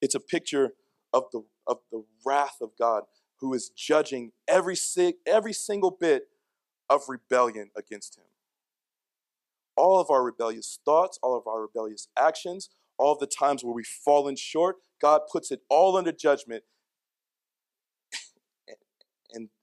[0.00, 0.74] It's a picture
[1.12, 3.02] of the, of the wrath of God
[3.40, 4.76] who is judging every,
[5.26, 6.28] every single bit
[6.88, 8.24] of rebellion against him.
[9.76, 13.74] All of our rebellious thoughts, all of our rebellious actions, all of the times where
[13.74, 16.64] we've fallen short, God puts it all under judgment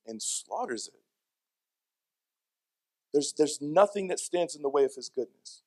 [0.07, 0.99] and, slaughters it.
[3.13, 5.63] There's, there's nothing that stands in the way of his goodness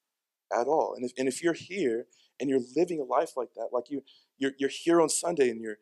[0.53, 0.95] at all.
[0.95, 2.07] And if, and if you're here
[2.39, 4.03] and you're living a life like that, like you,
[4.39, 5.79] you're, you're here on Sunday and you're,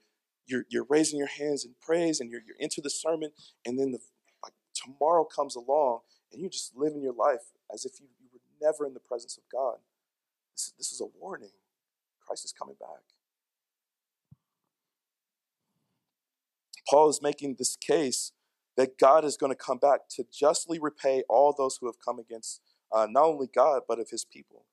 [0.47, 3.31] you're, you're raising your hands in praise and you're, you're into the sermon,
[3.67, 3.99] and then the,
[4.43, 6.01] like tomorrow comes along
[6.33, 9.37] and you're just living your life as if you, you were never in the presence
[9.37, 9.77] of God.
[10.55, 11.51] This, this is a warning.
[12.27, 13.03] Christ is coming back.
[16.89, 18.33] Paul is making this case
[18.79, 22.21] that God is going to come back to justly repay all those who have come
[22.21, 22.63] against
[22.93, 24.65] uh, not only God, but of his people.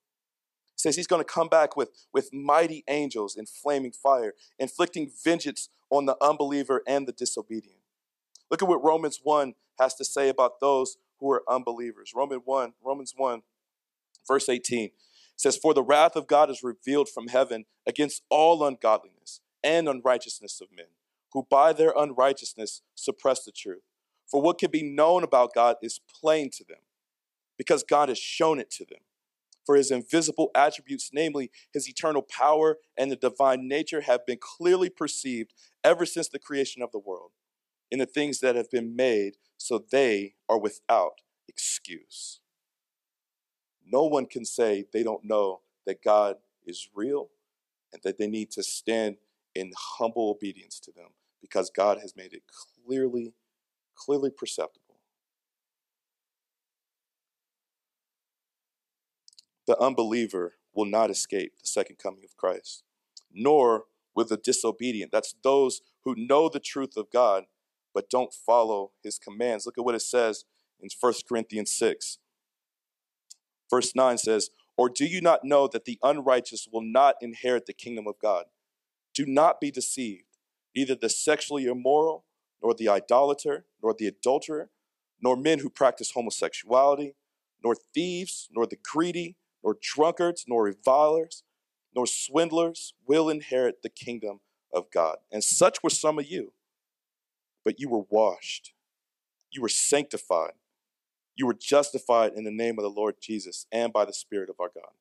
[0.75, 5.11] He says he's going to come back with, with mighty angels in flaming fire, inflicting
[5.23, 7.79] vengeance on the unbeliever and the disobedient.
[8.51, 12.11] Look at what Romans 1 has to say about those who are unbelievers.
[12.15, 13.41] Romans 1, Romans 1,
[14.27, 14.91] verse 18
[15.35, 20.61] says, For the wrath of God is revealed from heaven against all ungodliness and unrighteousness
[20.61, 20.85] of men,
[21.33, 23.81] who by their unrighteousness suppress the truth.
[24.29, 26.79] For what can be known about God is plain to them,
[27.57, 28.99] because God has shown it to them.
[29.65, 34.89] For his invisible attributes, namely his eternal power and the divine nature, have been clearly
[34.89, 37.31] perceived ever since the creation of the world
[37.89, 42.41] in the things that have been made, so they are without excuse.
[43.85, 47.29] No one can say they don't know that God is real
[47.93, 49.17] and that they need to stand
[49.53, 51.09] in humble obedience to them
[51.41, 52.43] because God has made it
[52.85, 53.33] clearly,
[53.95, 54.81] clearly perceptible.
[59.67, 62.83] The unbeliever will not escape the second coming of Christ,
[63.33, 65.11] nor will the disobedient.
[65.11, 67.45] That's those who know the truth of God
[67.95, 69.65] but don't follow his commands.
[69.65, 70.43] Look at what it says
[70.81, 72.19] in 1 Corinthians 6.
[73.69, 77.73] Verse 9 says, Or do you not know that the unrighteous will not inherit the
[77.73, 78.45] kingdom of God?
[79.13, 80.37] Do not be deceived.
[80.75, 82.25] Neither the sexually immoral,
[82.61, 84.69] nor the idolater, nor the adulterer,
[85.21, 87.15] nor men who practice homosexuality,
[87.63, 91.43] nor thieves, nor the greedy, nor drunkards, nor revilers,
[91.95, 94.41] nor swindlers will inherit the kingdom
[94.73, 95.17] of God.
[95.31, 96.51] And such were some of you.
[97.63, 98.73] But you were washed,
[99.49, 100.53] you were sanctified,
[101.35, 104.59] you were justified in the name of the Lord Jesus and by the Spirit of
[104.59, 104.93] our God.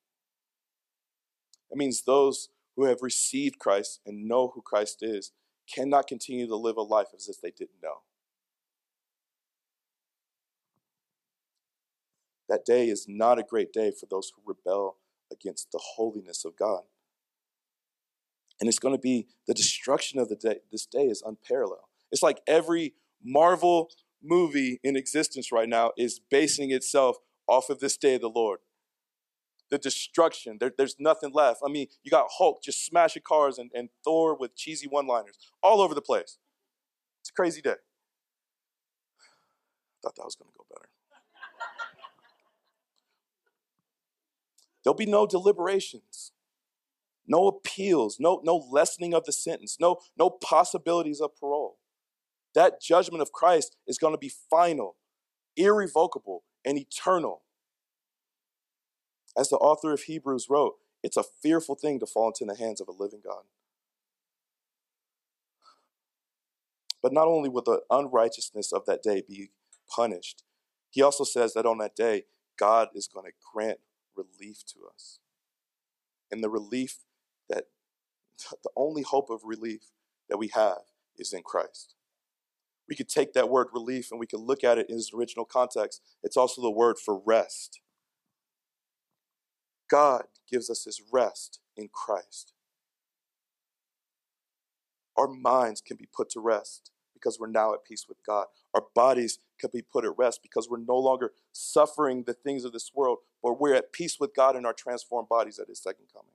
[1.71, 5.33] That means those who have received Christ and know who Christ is
[5.73, 8.03] cannot continue to live a life as if they didn't know.
[12.49, 14.99] That day is not a great day for those who rebel
[15.33, 16.83] against the holiness of God.
[18.61, 20.61] And it's going to be the destruction of the day.
[20.71, 21.89] This day is unparalleled.
[22.13, 23.91] It's like every Marvel
[24.23, 27.17] movie in existence right now is basing itself
[27.49, 28.61] off of this day of the Lord.
[29.71, 31.61] The destruction, there, there's nothing left.
[31.65, 35.37] I mean, you got Hulk just smashing cars and, and Thor with cheesy one liners
[35.63, 36.39] all over the place.
[37.23, 37.77] It's a crazy day.
[40.03, 40.89] Thought that was going to go better.
[44.85, 46.33] There'll be no deliberations,
[47.27, 51.79] no appeals, no, no lessening of the sentence, no, no possibilities of parole.
[52.55, 54.97] That judgment of Christ is going to be final,
[55.57, 57.44] irrevocable, and eternal.
[59.37, 62.81] As the author of Hebrews wrote, it's a fearful thing to fall into the hands
[62.81, 63.45] of a living God.
[67.03, 69.51] But not only will the unrighteousness of that day be
[69.95, 70.45] punished,
[70.91, 72.25] he also says that on that day,
[72.59, 73.81] God is going to grant
[74.17, 75.19] relief to us.
[76.31, 76.99] And the relief
[77.51, 77.65] that,
[78.65, 79.91] the only hope of relief
[80.29, 80.81] that we have
[81.19, 81.95] is in Christ
[82.89, 85.45] we could take that word relief and we could look at it in its original
[85.45, 86.03] context.
[86.23, 87.81] It's also the word for rest.
[89.95, 92.53] God gives us his rest in Christ.
[95.17, 98.47] Our minds can be put to rest because we're now at peace with God.
[98.75, 102.73] Our bodies can be put at rest because we're no longer suffering the things of
[102.73, 106.07] this world, but we're at peace with God in our transformed bodies at his second
[106.13, 106.35] coming.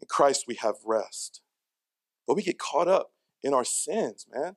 [0.00, 1.40] In Christ, we have rest.
[2.26, 3.12] But we get caught up
[3.44, 4.56] in our sins, man.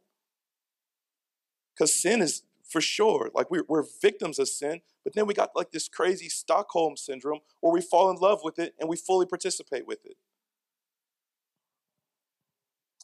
[1.75, 5.51] Because sin is for sure, like we're, we're victims of sin, but then we got
[5.55, 9.25] like this crazy Stockholm syndrome where we fall in love with it and we fully
[9.25, 10.17] participate with it.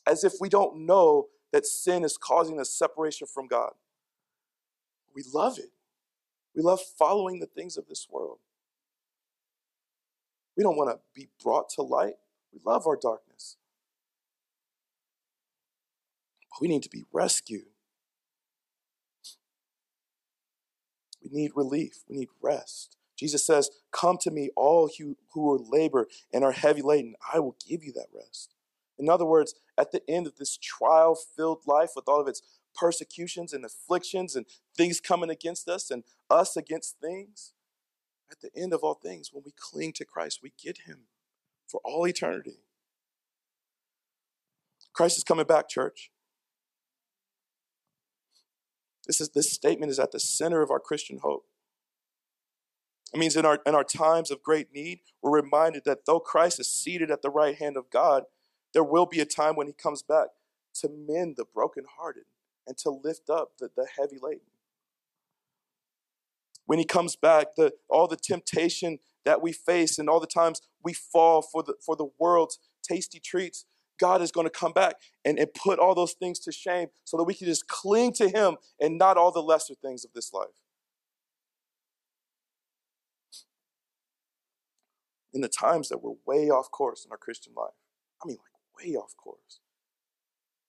[0.08, 3.74] As if we don't know that sin is causing a separation from God.
[5.14, 5.72] We love it.
[6.56, 8.40] We love following the things of this world.
[10.58, 12.16] We don't want to be brought to light.
[12.52, 13.58] We love our darkness.
[16.50, 17.68] But we need to be rescued.
[21.21, 22.04] We need relief.
[22.10, 22.98] We need rest.
[23.18, 27.16] Jesus says, Come to me, all you who are labor and are heavy laden.
[27.34, 28.56] I will give you that rest.
[28.98, 32.42] In other words, at the end of this trial filled life with all of its
[32.76, 37.54] persecutions and afflictions and things coming against us and us against things,
[38.32, 41.02] at the end of all things, when we cling to Christ, we get Him
[41.68, 42.60] for all eternity.
[44.94, 46.12] Christ is coming back, church.
[49.08, 51.46] This, is, this statement is at the center of our Christian hope.
[53.14, 56.60] It means in our, in our times of great need, we're reminded that though Christ
[56.60, 58.24] is seated at the right hand of God,
[58.74, 60.30] there will be a time when he comes back
[60.76, 62.24] to mend the brokenhearted
[62.66, 64.48] and to lift up the, the heavy laden.
[66.66, 70.62] When he comes back, the, all the temptation that we face and all the times
[70.82, 73.66] we fall for the, for the world's tasty treats,
[74.02, 77.16] God is going to come back and, and put all those things to shame so
[77.18, 80.34] that we can just cling to him and not all the lesser things of this
[80.34, 80.50] life.
[85.34, 87.74] in the times that we're way off course in our Christian life.
[88.24, 89.60] I mean, like way off course.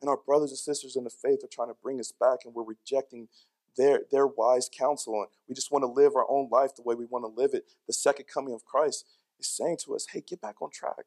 [0.01, 2.55] And our brothers and sisters in the faith are trying to bring us back, and
[2.55, 3.29] we're rejecting
[3.77, 5.15] their, their wise counsel.
[5.15, 7.55] And we just want to live our own life the way we want to live
[7.55, 7.65] it.
[7.87, 9.05] The second coming of Christ
[9.39, 11.07] is saying to us, hey, get back on track.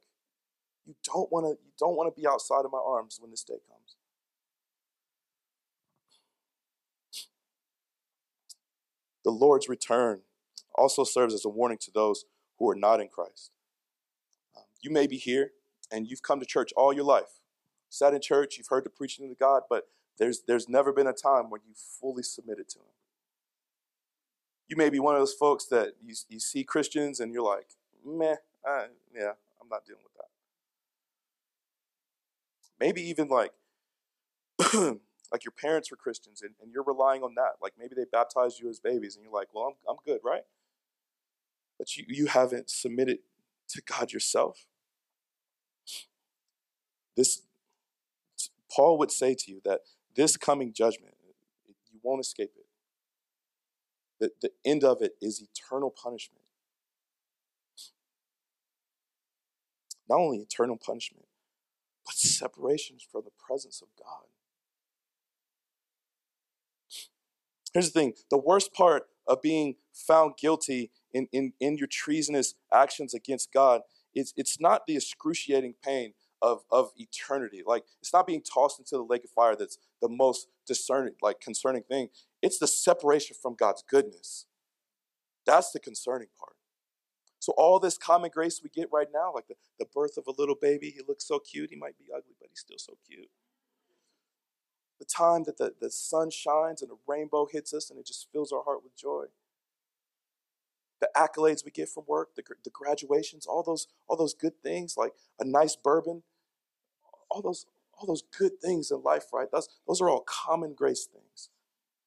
[0.85, 3.43] You don't want to, you don't want to be outside of my arms when this
[3.43, 3.95] day comes.
[9.23, 10.21] The Lord's return
[10.75, 12.25] also serves as a warning to those
[12.59, 13.51] who are not in Christ.
[14.55, 15.51] Um, you may be here
[15.91, 17.39] and you've come to church all your life,
[17.89, 19.87] sat in church, you've heard the preaching of God, but
[20.19, 22.85] there's, there's never been a time when you fully submitted to Him.
[24.67, 27.67] You may be one of those folks that you, you see Christians and you're like,
[28.05, 28.35] meh,
[28.67, 30.14] uh, yeah, I'm not dealing with.
[32.79, 33.51] Maybe even like,
[34.73, 37.53] like your parents were Christians and, and you're relying on that.
[37.61, 40.43] Like maybe they baptized you as babies and you're like, well, I'm, I'm good, right?
[41.77, 43.19] but you, you haven't submitted
[43.69, 44.65] to God yourself.
[47.15, 47.41] This
[48.71, 49.81] Paul would say to you that
[50.15, 51.15] this coming judgment,
[51.91, 52.65] you won't escape it.
[54.19, 56.43] The, the end of it is eternal punishment.
[60.09, 61.25] Not only eternal punishment,
[62.05, 64.25] but separation from the presence of God.
[67.73, 72.53] Here's the thing the worst part of being found guilty in, in, in your treasonous
[72.73, 73.81] actions against God,
[74.13, 77.63] it's, it's not the excruciating pain of, of eternity.
[77.65, 81.39] Like it's not being tossed into the lake of fire that's the most discerning, like
[81.39, 82.09] concerning thing.
[82.41, 84.45] It's the separation from God's goodness.
[85.45, 86.53] That's the concerning part.
[87.45, 90.33] So all this common grace we get right now, like the, the birth of a
[90.35, 91.69] little baby, he looks so cute.
[91.69, 93.29] He might be ugly, but he's still so cute.
[94.97, 98.29] The time that the, the sun shines and the rainbow hits us and it just
[98.33, 99.25] fills our heart with joy
[100.99, 104.95] the accolades we get from work, the, the graduations, all those, all those good things,
[104.97, 106.23] like a nice bourbon,
[107.29, 109.51] all those, all those good things in life, right?
[109.51, 111.49] Those, those are all common grace things.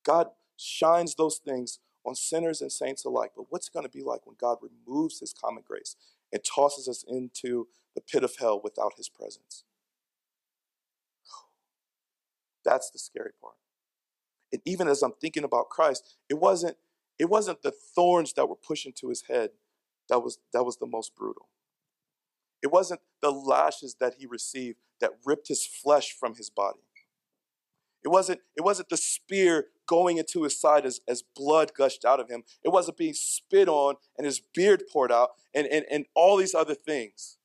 [0.04, 3.32] God shines those things on sinners and saints alike.
[3.36, 5.96] But what's it going to be like when God removes his common grace
[6.32, 9.64] and tosses us into the pit of hell without his presence?
[12.64, 13.54] That's the scary part.
[14.52, 16.76] And even as I'm thinking about Christ, it wasn't
[17.18, 19.50] it wasn't the thorns that were pushed into his head
[20.08, 21.48] that was, that was the most brutal.
[22.62, 26.80] It wasn't the lashes that he received that ripped his flesh from his body.
[28.04, 32.20] It wasn't, it wasn't the spear going into his side as, as blood gushed out
[32.20, 32.44] of him.
[32.62, 36.54] It wasn't being spit on and his beard poured out and, and, and all these
[36.54, 37.38] other things.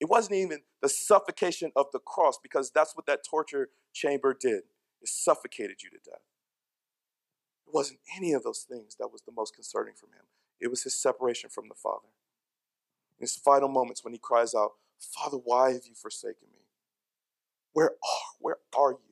[0.00, 4.62] It wasn't even the suffocation of the cross because that's what that torture chamber did.
[5.00, 6.20] It suffocated you to death.
[7.66, 10.24] It wasn't any of those things that was the most concerning from him.
[10.60, 12.08] It was his separation from the Father.
[13.18, 16.60] In his final moments when he cries out, Father, why have you forsaken me?
[17.72, 19.05] Where are, where are you?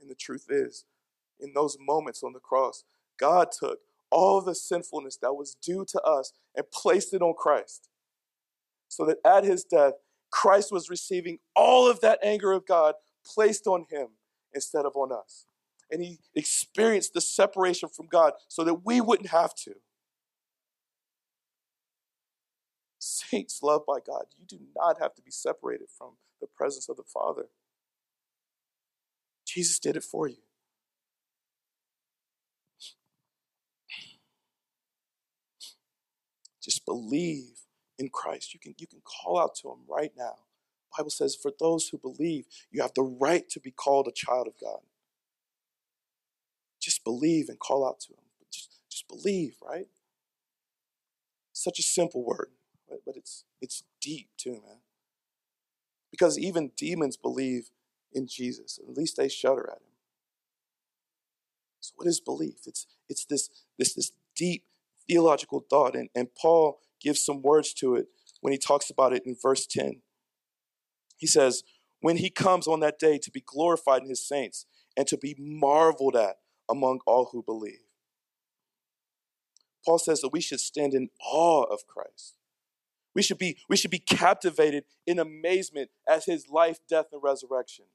[0.00, 0.84] And the truth is,
[1.40, 2.84] in those moments on the cross,
[3.18, 3.80] God took
[4.10, 7.88] all the sinfulness that was due to us and placed it on Christ.
[8.88, 9.94] So that at his death,
[10.30, 12.94] Christ was receiving all of that anger of God
[13.24, 14.08] placed on him
[14.54, 15.46] instead of on us
[15.90, 19.74] and he experienced the separation from God so that we wouldn't have to.
[22.98, 26.96] Saints loved by God, you do not have to be separated from the presence of
[26.96, 27.46] the Father.
[29.58, 30.36] Jesus did it for you.
[36.62, 37.62] Just believe
[37.98, 38.54] in Christ.
[38.54, 40.34] You can, you can call out to him right now.
[40.96, 44.46] Bible says, for those who believe, you have the right to be called a child
[44.46, 44.78] of God.
[46.80, 48.22] Just believe and call out to him.
[48.52, 49.88] Just, just believe, right?
[51.52, 52.50] Such a simple word,
[52.88, 54.82] but, but it's it's deep too, man.
[56.12, 57.70] Because even demons believe
[58.12, 58.78] in Jesus.
[58.78, 59.92] At least they shudder at him.
[61.80, 62.66] So what is belief?
[62.66, 64.64] It's it's this this this deep
[65.08, 65.96] theological thought.
[65.96, 68.06] And, and Paul gives some words to it
[68.40, 70.02] when he talks about it in verse 10.
[71.16, 71.64] He says,
[72.00, 75.34] When he comes on that day to be glorified in his saints and to be
[75.38, 76.36] marveled at
[76.68, 77.80] among all who believe.
[79.84, 82.34] Paul says that we should stand in awe of Christ.
[83.14, 87.86] We should be, we should be captivated in amazement at his life, death, and resurrection.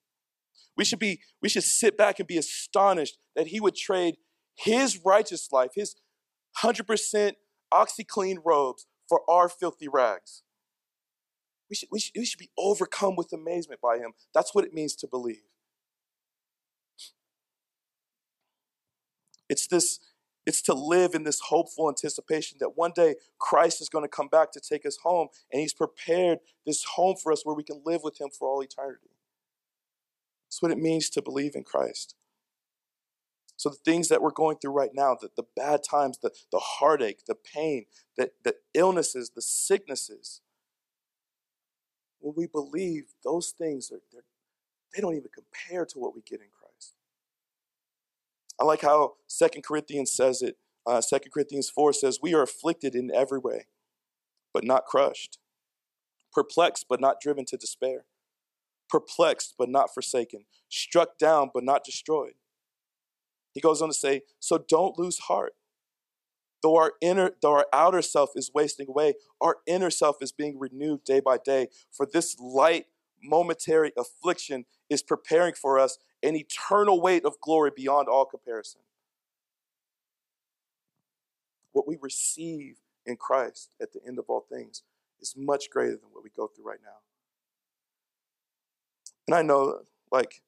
[0.76, 4.16] We should be, we should sit back and be astonished that he would trade
[4.56, 5.95] his righteous life, his
[6.62, 7.34] 100%
[7.74, 10.43] OxiClean robes for our filthy rags.
[11.70, 14.14] We should, we, should, we should be overcome with amazement by him.
[14.34, 15.41] That's what it means to believe.
[19.49, 19.99] It's this,
[20.45, 24.28] it's to live in this hopeful anticipation that one day Christ is going to come
[24.28, 27.82] back to take us home, and He's prepared this home for us where we can
[27.86, 29.12] live with Him for all eternity.
[30.54, 32.14] That's what it means to believe in Christ.
[33.58, 36.60] So the things that we're going through right now, the, the bad times, the, the
[36.60, 37.86] heartache, the pain,
[38.18, 40.41] the, the illnesses, the sicknesses,
[42.20, 43.97] when we believe those things are
[44.93, 46.93] they don't even compare to what we get in Christ.
[48.62, 50.58] I like how Second Corinthians says it.
[50.86, 53.66] Uh, 2 Corinthians 4 says, We are afflicted in every way,
[54.54, 55.39] but not crushed,
[56.32, 58.06] perplexed, but not driven to despair,
[58.94, 62.34] perplexed, but not forsaken, struck down, but not destroyed.
[63.52, 65.54] He goes on to say, So don't lose heart.
[66.62, 70.60] Though our inner, though our outer self is wasting away, our inner self is being
[70.60, 71.70] renewed day by day.
[71.91, 72.86] For this light,
[73.22, 78.82] momentary affliction is preparing for us an eternal weight of glory beyond all comparison.
[81.72, 82.78] What we receive
[83.08, 84.84] in Christ at the end of all things
[85.20, 87.00] is much greater than what we go through right now.
[89.28, 89.80] And I know,
[90.11, 90.41] like,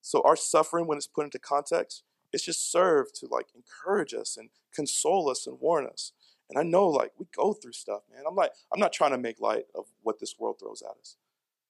[0.00, 2.02] so our suffering, when it's put into context,
[2.32, 6.12] it's just served to like encourage us and console us and warn us.
[6.48, 8.24] And I know like we go through stuff, man.
[8.26, 11.16] I'm like, I'm not trying to make light of what this world throws at us.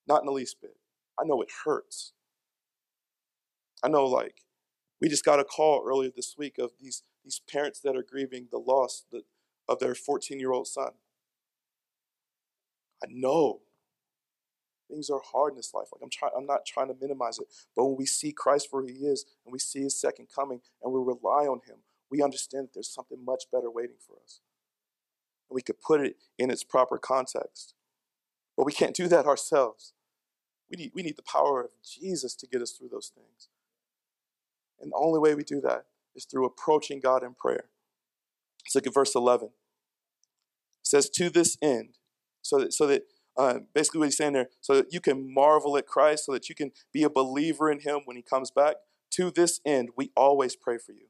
[0.07, 0.77] Not in the least bit.
[1.19, 2.13] I know it hurts.
[3.83, 4.43] I know like
[5.01, 8.49] we just got a call earlier this week of these these parents that are grieving
[8.51, 9.05] the loss
[9.69, 10.93] of their 14 year old son.
[13.03, 13.61] I know
[14.93, 15.89] Things are hard in this life.
[15.91, 17.47] Like I'm trying, I'm not trying to minimize it.
[17.75, 20.61] But when we see Christ for who he is and we see his second coming
[20.83, 21.79] and we rely on him,
[22.11, 24.41] we understand that there's something much better waiting for us.
[25.49, 27.75] And we could put it in its proper context.
[28.55, 29.95] But we can't do that ourselves.
[30.71, 33.49] We need, we need the power of Jesus to get us through those things.
[34.79, 37.65] And the only way we do that is through approaching God in prayer.
[38.63, 39.49] Let's look at verse 11.
[39.49, 39.53] It
[40.83, 41.97] says, To this end,
[42.43, 43.05] so that, so that
[43.37, 46.49] uh, basically, what he's saying there, so that you can marvel at Christ, so that
[46.49, 48.77] you can be a believer in him when he comes back.
[49.13, 51.07] To this end, we always pray for you,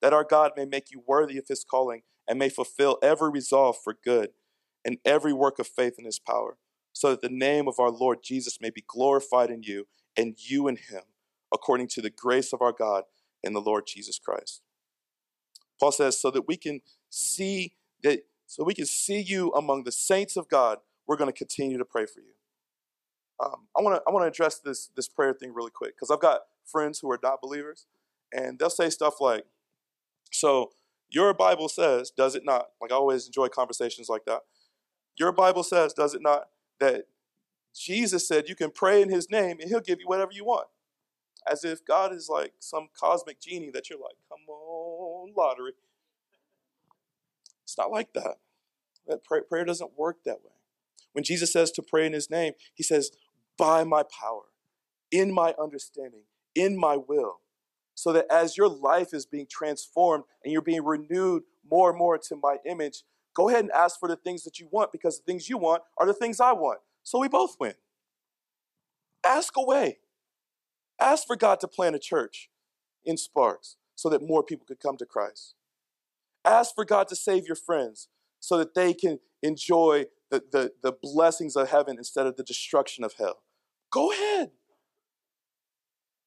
[0.00, 3.76] that our God may make you worthy of his calling and may fulfill every resolve
[3.82, 4.30] for good
[4.84, 6.56] and every work of faith in his power,
[6.92, 9.86] so that the name of our Lord Jesus may be glorified in you
[10.16, 11.02] and you in him,
[11.52, 13.04] according to the grace of our God
[13.42, 14.62] and the Lord Jesus Christ.
[15.80, 19.90] Paul says, so that we can see that, so we can see you among the
[19.90, 22.32] saints of God we're going to continue to pray for you.
[23.44, 26.10] Um, I want to I want to address this this prayer thing really quick because
[26.10, 27.86] I've got friends who are not believers,
[28.32, 29.44] and they'll say stuff like,
[30.30, 30.72] "So
[31.10, 34.42] your Bible says, does it not?" Like I always enjoy conversations like that.
[35.16, 36.48] Your Bible says, does it not,
[36.80, 37.04] that
[37.74, 40.68] Jesus said you can pray in His name and He'll give you whatever you want,
[41.50, 45.72] as if God is like some cosmic genie that you're like, "Come on, lottery."
[47.64, 48.36] It's not like that.
[49.06, 50.52] That prayer, prayer doesn't work that way.
[51.12, 53.10] When Jesus says to pray in his name, he says,
[53.58, 54.42] by my power,
[55.10, 56.22] in my understanding,
[56.54, 57.40] in my will.
[57.94, 62.18] So that as your life is being transformed and you're being renewed more and more
[62.18, 63.02] to my image,
[63.34, 65.82] go ahead and ask for the things that you want because the things you want
[65.98, 66.80] are the things I want.
[67.02, 67.74] So we both win.
[69.24, 69.98] Ask away.
[70.98, 72.48] Ask for God to plant a church
[73.04, 75.54] in Sparks so that more people could come to Christ.
[76.44, 78.08] Ask for God to save your friends
[78.40, 83.04] so that they can enjoy the, the, the blessings of heaven instead of the destruction
[83.04, 83.42] of hell.
[83.90, 84.50] Go ahead.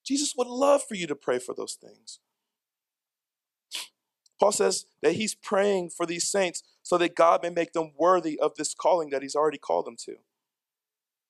[0.05, 2.19] Jesus would love for you to pray for those things.
[4.39, 8.39] Paul says that he's praying for these saints so that God may make them worthy
[8.39, 10.17] of this calling that he's already called them to.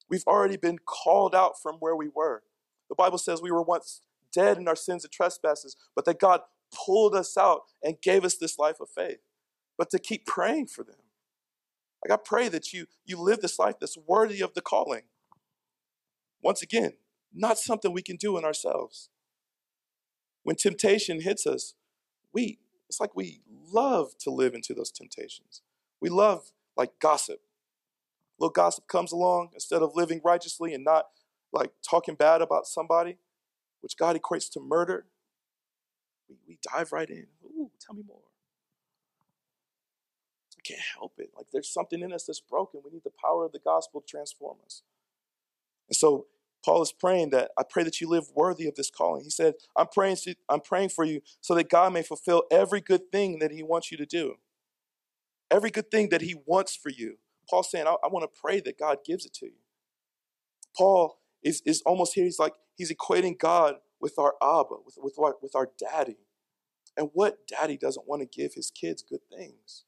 [0.09, 2.43] We've already been called out from where we were.
[2.89, 4.01] The Bible says we were once
[4.33, 6.41] dead in our sins and trespasses, but that God
[6.73, 9.19] pulled us out and gave us this life of faith.
[9.77, 11.04] But to keep praying for them.
[12.05, 15.03] Like I pray that you you live this life that's worthy of the calling.
[16.41, 16.93] Once again,
[17.33, 19.09] not something we can do in ourselves.
[20.43, 21.73] When temptation hits us,
[22.31, 23.41] we it's like we
[23.71, 25.63] love to live into those temptations.
[25.99, 27.39] We love like gossip.
[28.39, 31.05] Little gossip comes along instead of living righteously and not
[31.51, 33.17] like talking bad about somebody,
[33.81, 35.07] which God equates to murder.
[36.29, 37.27] We, we dive right in.
[37.43, 38.34] Ooh, tell me more.
[40.65, 41.31] Can't help it.
[41.35, 42.81] Like there's something in us that's broken.
[42.83, 44.83] We need the power of the gospel to transform us.
[45.89, 46.27] And so
[46.63, 49.23] Paul is praying that I pray that you live worthy of this calling.
[49.23, 52.81] He said, I'm praying, to, I'm praying for you so that God may fulfill every
[52.81, 54.35] good thing that He wants you to do.
[55.51, 57.19] Every good thing that He wants for you.
[57.47, 59.61] Paul's saying, I, I want to pray that God gives it to you.
[60.75, 65.19] Paul is, is almost here, he's like, he's equating God with our Abba, with, with,
[65.19, 66.17] our, with our daddy.
[66.97, 69.83] And what daddy doesn't want to give his kids good things?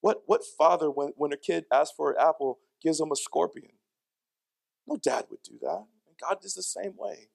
[0.00, 3.72] What, what father, when, when a kid asks for an apple, gives them a scorpion?
[4.86, 5.86] No dad would do that.
[6.06, 7.28] And God is the same way.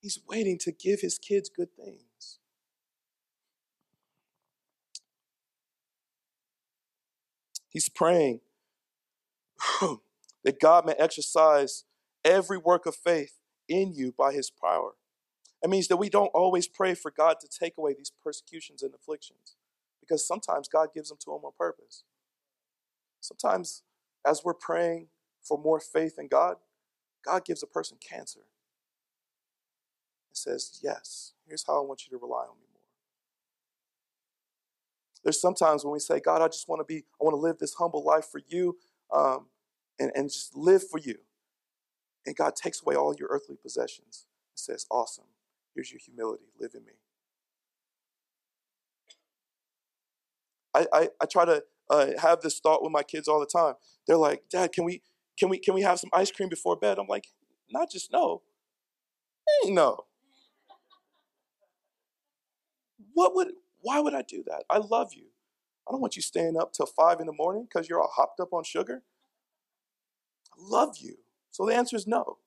[0.00, 2.38] He's waiting to give his kids good things.
[7.68, 8.40] He's praying
[10.44, 11.84] that God may exercise
[12.24, 13.34] every work of faith
[13.68, 14.92] in you by his power.
[15.62, 18.94] It means that we don't always pray for God to take away these persecutions and
[18.94, 19.56] afflictions
[20.06, 22.04] because sometimes God gives them to them on purpose.
[23.20, 23.82] Sometimes,
[24.26, 25.08] as we're praying
[25.42, 26.56] for more faith in God,
[27.24, 28.40] God gives a person cancer.
[30.30, 32.82] It says, Yes, here's how I want you to rely on me more.
[35.24, 37.58] There's sometimes when we say, God, I just want to be, I want to live
[37.58, 38.76] this humble life for you
[39.14, 39.46] um,
[39.98, 41.16] and, and just live for you.
[42.26, 45.26] And God takes away all your earthly possessions and says, Awesome,
[45.74, 46.92] here's your humility, live in me.
[50.76, 53.74] I, I, I try to uh, have this thought with my kids all the time.
[54.06, 55.02] They're like, Dad, can we
[55.38, 56.98] can we can we have some ice cream before bed?
[56.98, 57.28] I'm like,
[57.70, 58.42] not just no.
[59.66, 60.04] No.
[63.14, 63.48] What would
[63.80, 64.64] why would I do that?
[64.70, 65.26] I love you.
[65.88, 68.40] I don't want you staying up till five in the morning because you're all hopped
[68.40, 69.02] up on sugar.
[70.52, 71.18] I love you.
[71.52, 72.38] So the answer is no.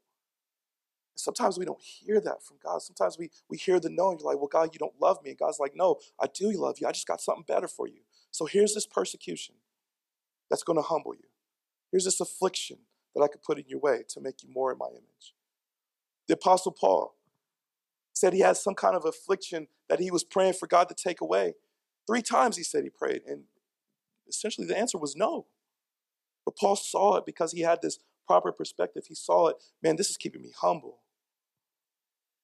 [1.15, 2.81] Sometimes we don't hear that from God.
[2.81, 5.31] Sometimes we, we hear the no, and you're like, well, God, you don't love me.
[5.31, 6.87] And God's like, no, I do love you.
[6.87, 8.01] I just got something better for you.
[8.31, 9.55] So here's this persecution
[10.49, 11.27] that's going to humble you.
[11.91, 12.77] Here's this affliction
[13.15, 15.33] that I could put in your way to make you more in my image.
[16.27, 17.15] The Apostle Paul
[18.13, 21.21] said he had some kind of affliction that he was praying for God to take
[21.21, 21.55] away.
[22.05, 23.43] Three times he said he prayed, and
[24.27, 25.47] essentially the answer was no.
[26.45, 29.05] But Paul saw it because he had this proper perspective.
[29.07, 30.99] He saw it, man, this is keeping me humble.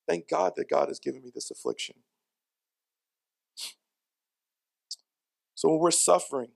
[0.08, 1.96] Thank God that God has given me this affliction.
[5.56, 6.50] So when we're suffering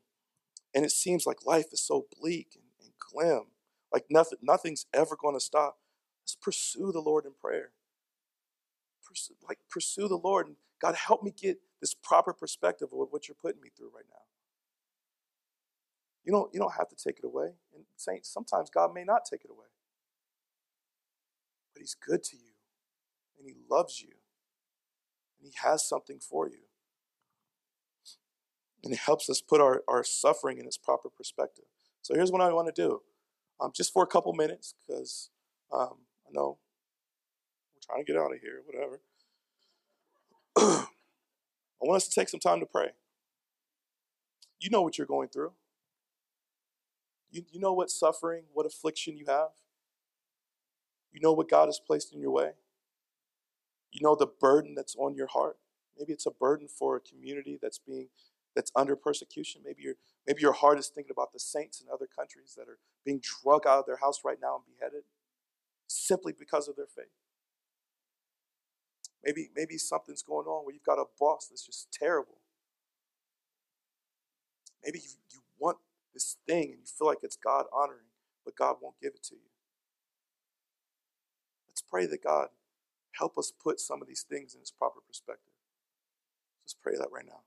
[0.75, 3.47] and it seems like life is so bleak and, and glim,
[3.93, 5.79] like nothing, nothing's ever going to stop,
[6.23, 7.71] let's pursue the Lord in prayer.
[9.07, 13.27] Pursue, like pursue the Lord and God help me get this proper perspective of what
[13.27, 14.21] you're putting me through right now.
[16.25, 17.53] You don't, you don't have to take it away.
[17.75, 19.67] And saints, sometimes God may not take it away.
[21.73, 22.53] But He's good to you
[23.39, 24.09] and He loves you
[25.39, 26.68] and He has something for you.
[28.84, 31.65] And it helps us put our, our suffering in its proper perspective.
[32.01, 33.01] So here's what I want to do.
[33.59, 35.30] Um, just for a couple minutes, because
[35.71, 36.57] um, I know
[37.75, 39.01] we're trying to get out of here, whatever.
[40.57, 42.91] I want us to take some time to pray.
[44.59, 45.51] You know what you're going through.
[47.32, 49.49] You, you know what suffering, what affliction you have.
[51.11, 52.51] You know what God has placed in your way.
[53.91, 55.57] You know the burden that's on your heart.
[55.97, 58.07] Maybe it's a burden for a community that's being
[58.60, 59.62] that's under persecution.
[59.64, 59.95] Maybe your
[60.28, 63.66] maybe your heart is thinking about the saints in other countries that are being drug
[63.66, 65.03] out of their house right now and beheaded
[65.88, 67.16] simply because of their faith.
[69.24, 72.39] Maybe maybe something's going on where you've got a boss that's just terrible.
[74.84, 75.78] Maybe you, you want
[76.14, 78.12] this thing and you feel like it's God honoring,
[78.43, 79.51] but God won't give it to you.
[81.70, 82.49] Let's pray that God
[83.14, 85.53] help us put some of these things in its proper perspective.
[86.66, 87.43] Just pray that right now.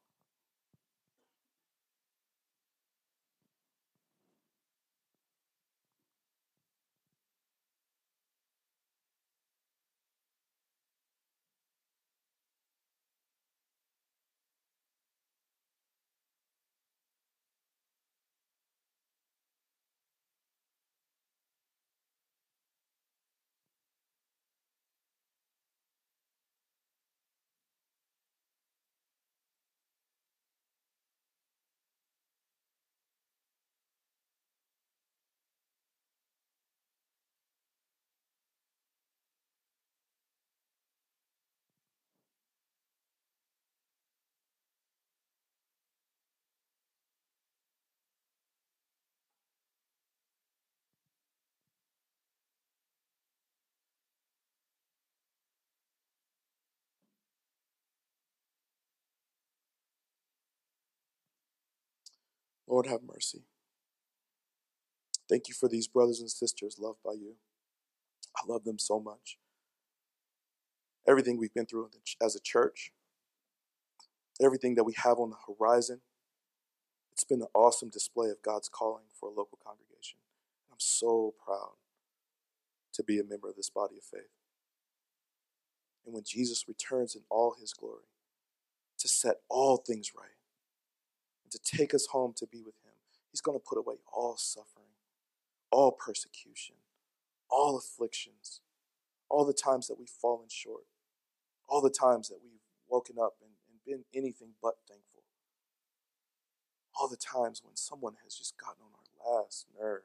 [62.69, 63.43] Lord, have mercy.
[65.29, 67.37] Thank you for these brothers and sisters loved by you.
[68.37, 69.39] I love them so much.
[71.07, 71.91] Everything we've been through
[72.23, 72.93] as a church,
[74.41, 76.01] everything that we have on the horizon,
[77.13, 80.19] it's been an awesome display of God's calling for a local congregation.
[80.71, 81.75] I'm so proud
[82.95, 84.31] to be a member of this body of faith.
[86.05, 88.07] And when Jesus returns in all his glory
[88.99, 90.42] to set all things right
[91.53, 92.93] to take us home to be with him,
[93.31, 94.95] he's going to put away all suffering,
[95.71, 96.77] all persecution,
[97.51, 98.61] all afflictions,
[99.29, 100.85] all the times that we've fallen short,
[101.69, 105.23] all the times that we've woken up and, and been anything but thankful,
[106.99, 110.03] all the times when someone has just gotten on our last nerve.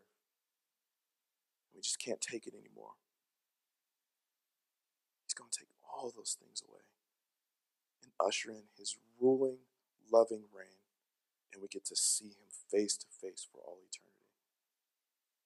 [1.76, 2.94] We just can't take it anymore.
[5.26, 6.82] He's going to take all those things away
[8.04, 9.58] and usher in his ruling,
[10.12, 10.80] loving reign,
[11.58, 14.14] and we get to see him face to face for all eternity.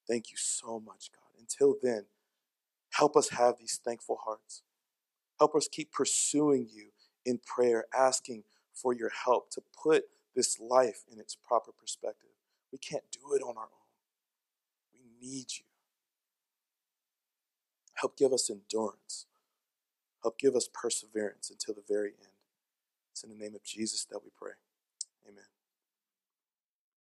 [0.06, 1.40] Thank you so much, God.
[1.40, 2.04] Until then,
[2.90, 4.62] help us have these thankful hearts.
[5.38, 6.88] Help us keep pursuing you
[7.24, 8.44] in prayer, asking
[8.74, 10.04] for your help to put
[10.36, 12.30] this life in its proper perspective.
[12.70, 13.90] We can't do it on our own.
[14.94, 15.64] We need you.
[17.94, 19.26] Help give us endurance.
[20.22, 22.32] Help give us perseverance until the very end.
[23.12, 24.52] It's in the name of Jesus that we pray.
[25.28, 25.44] Amen.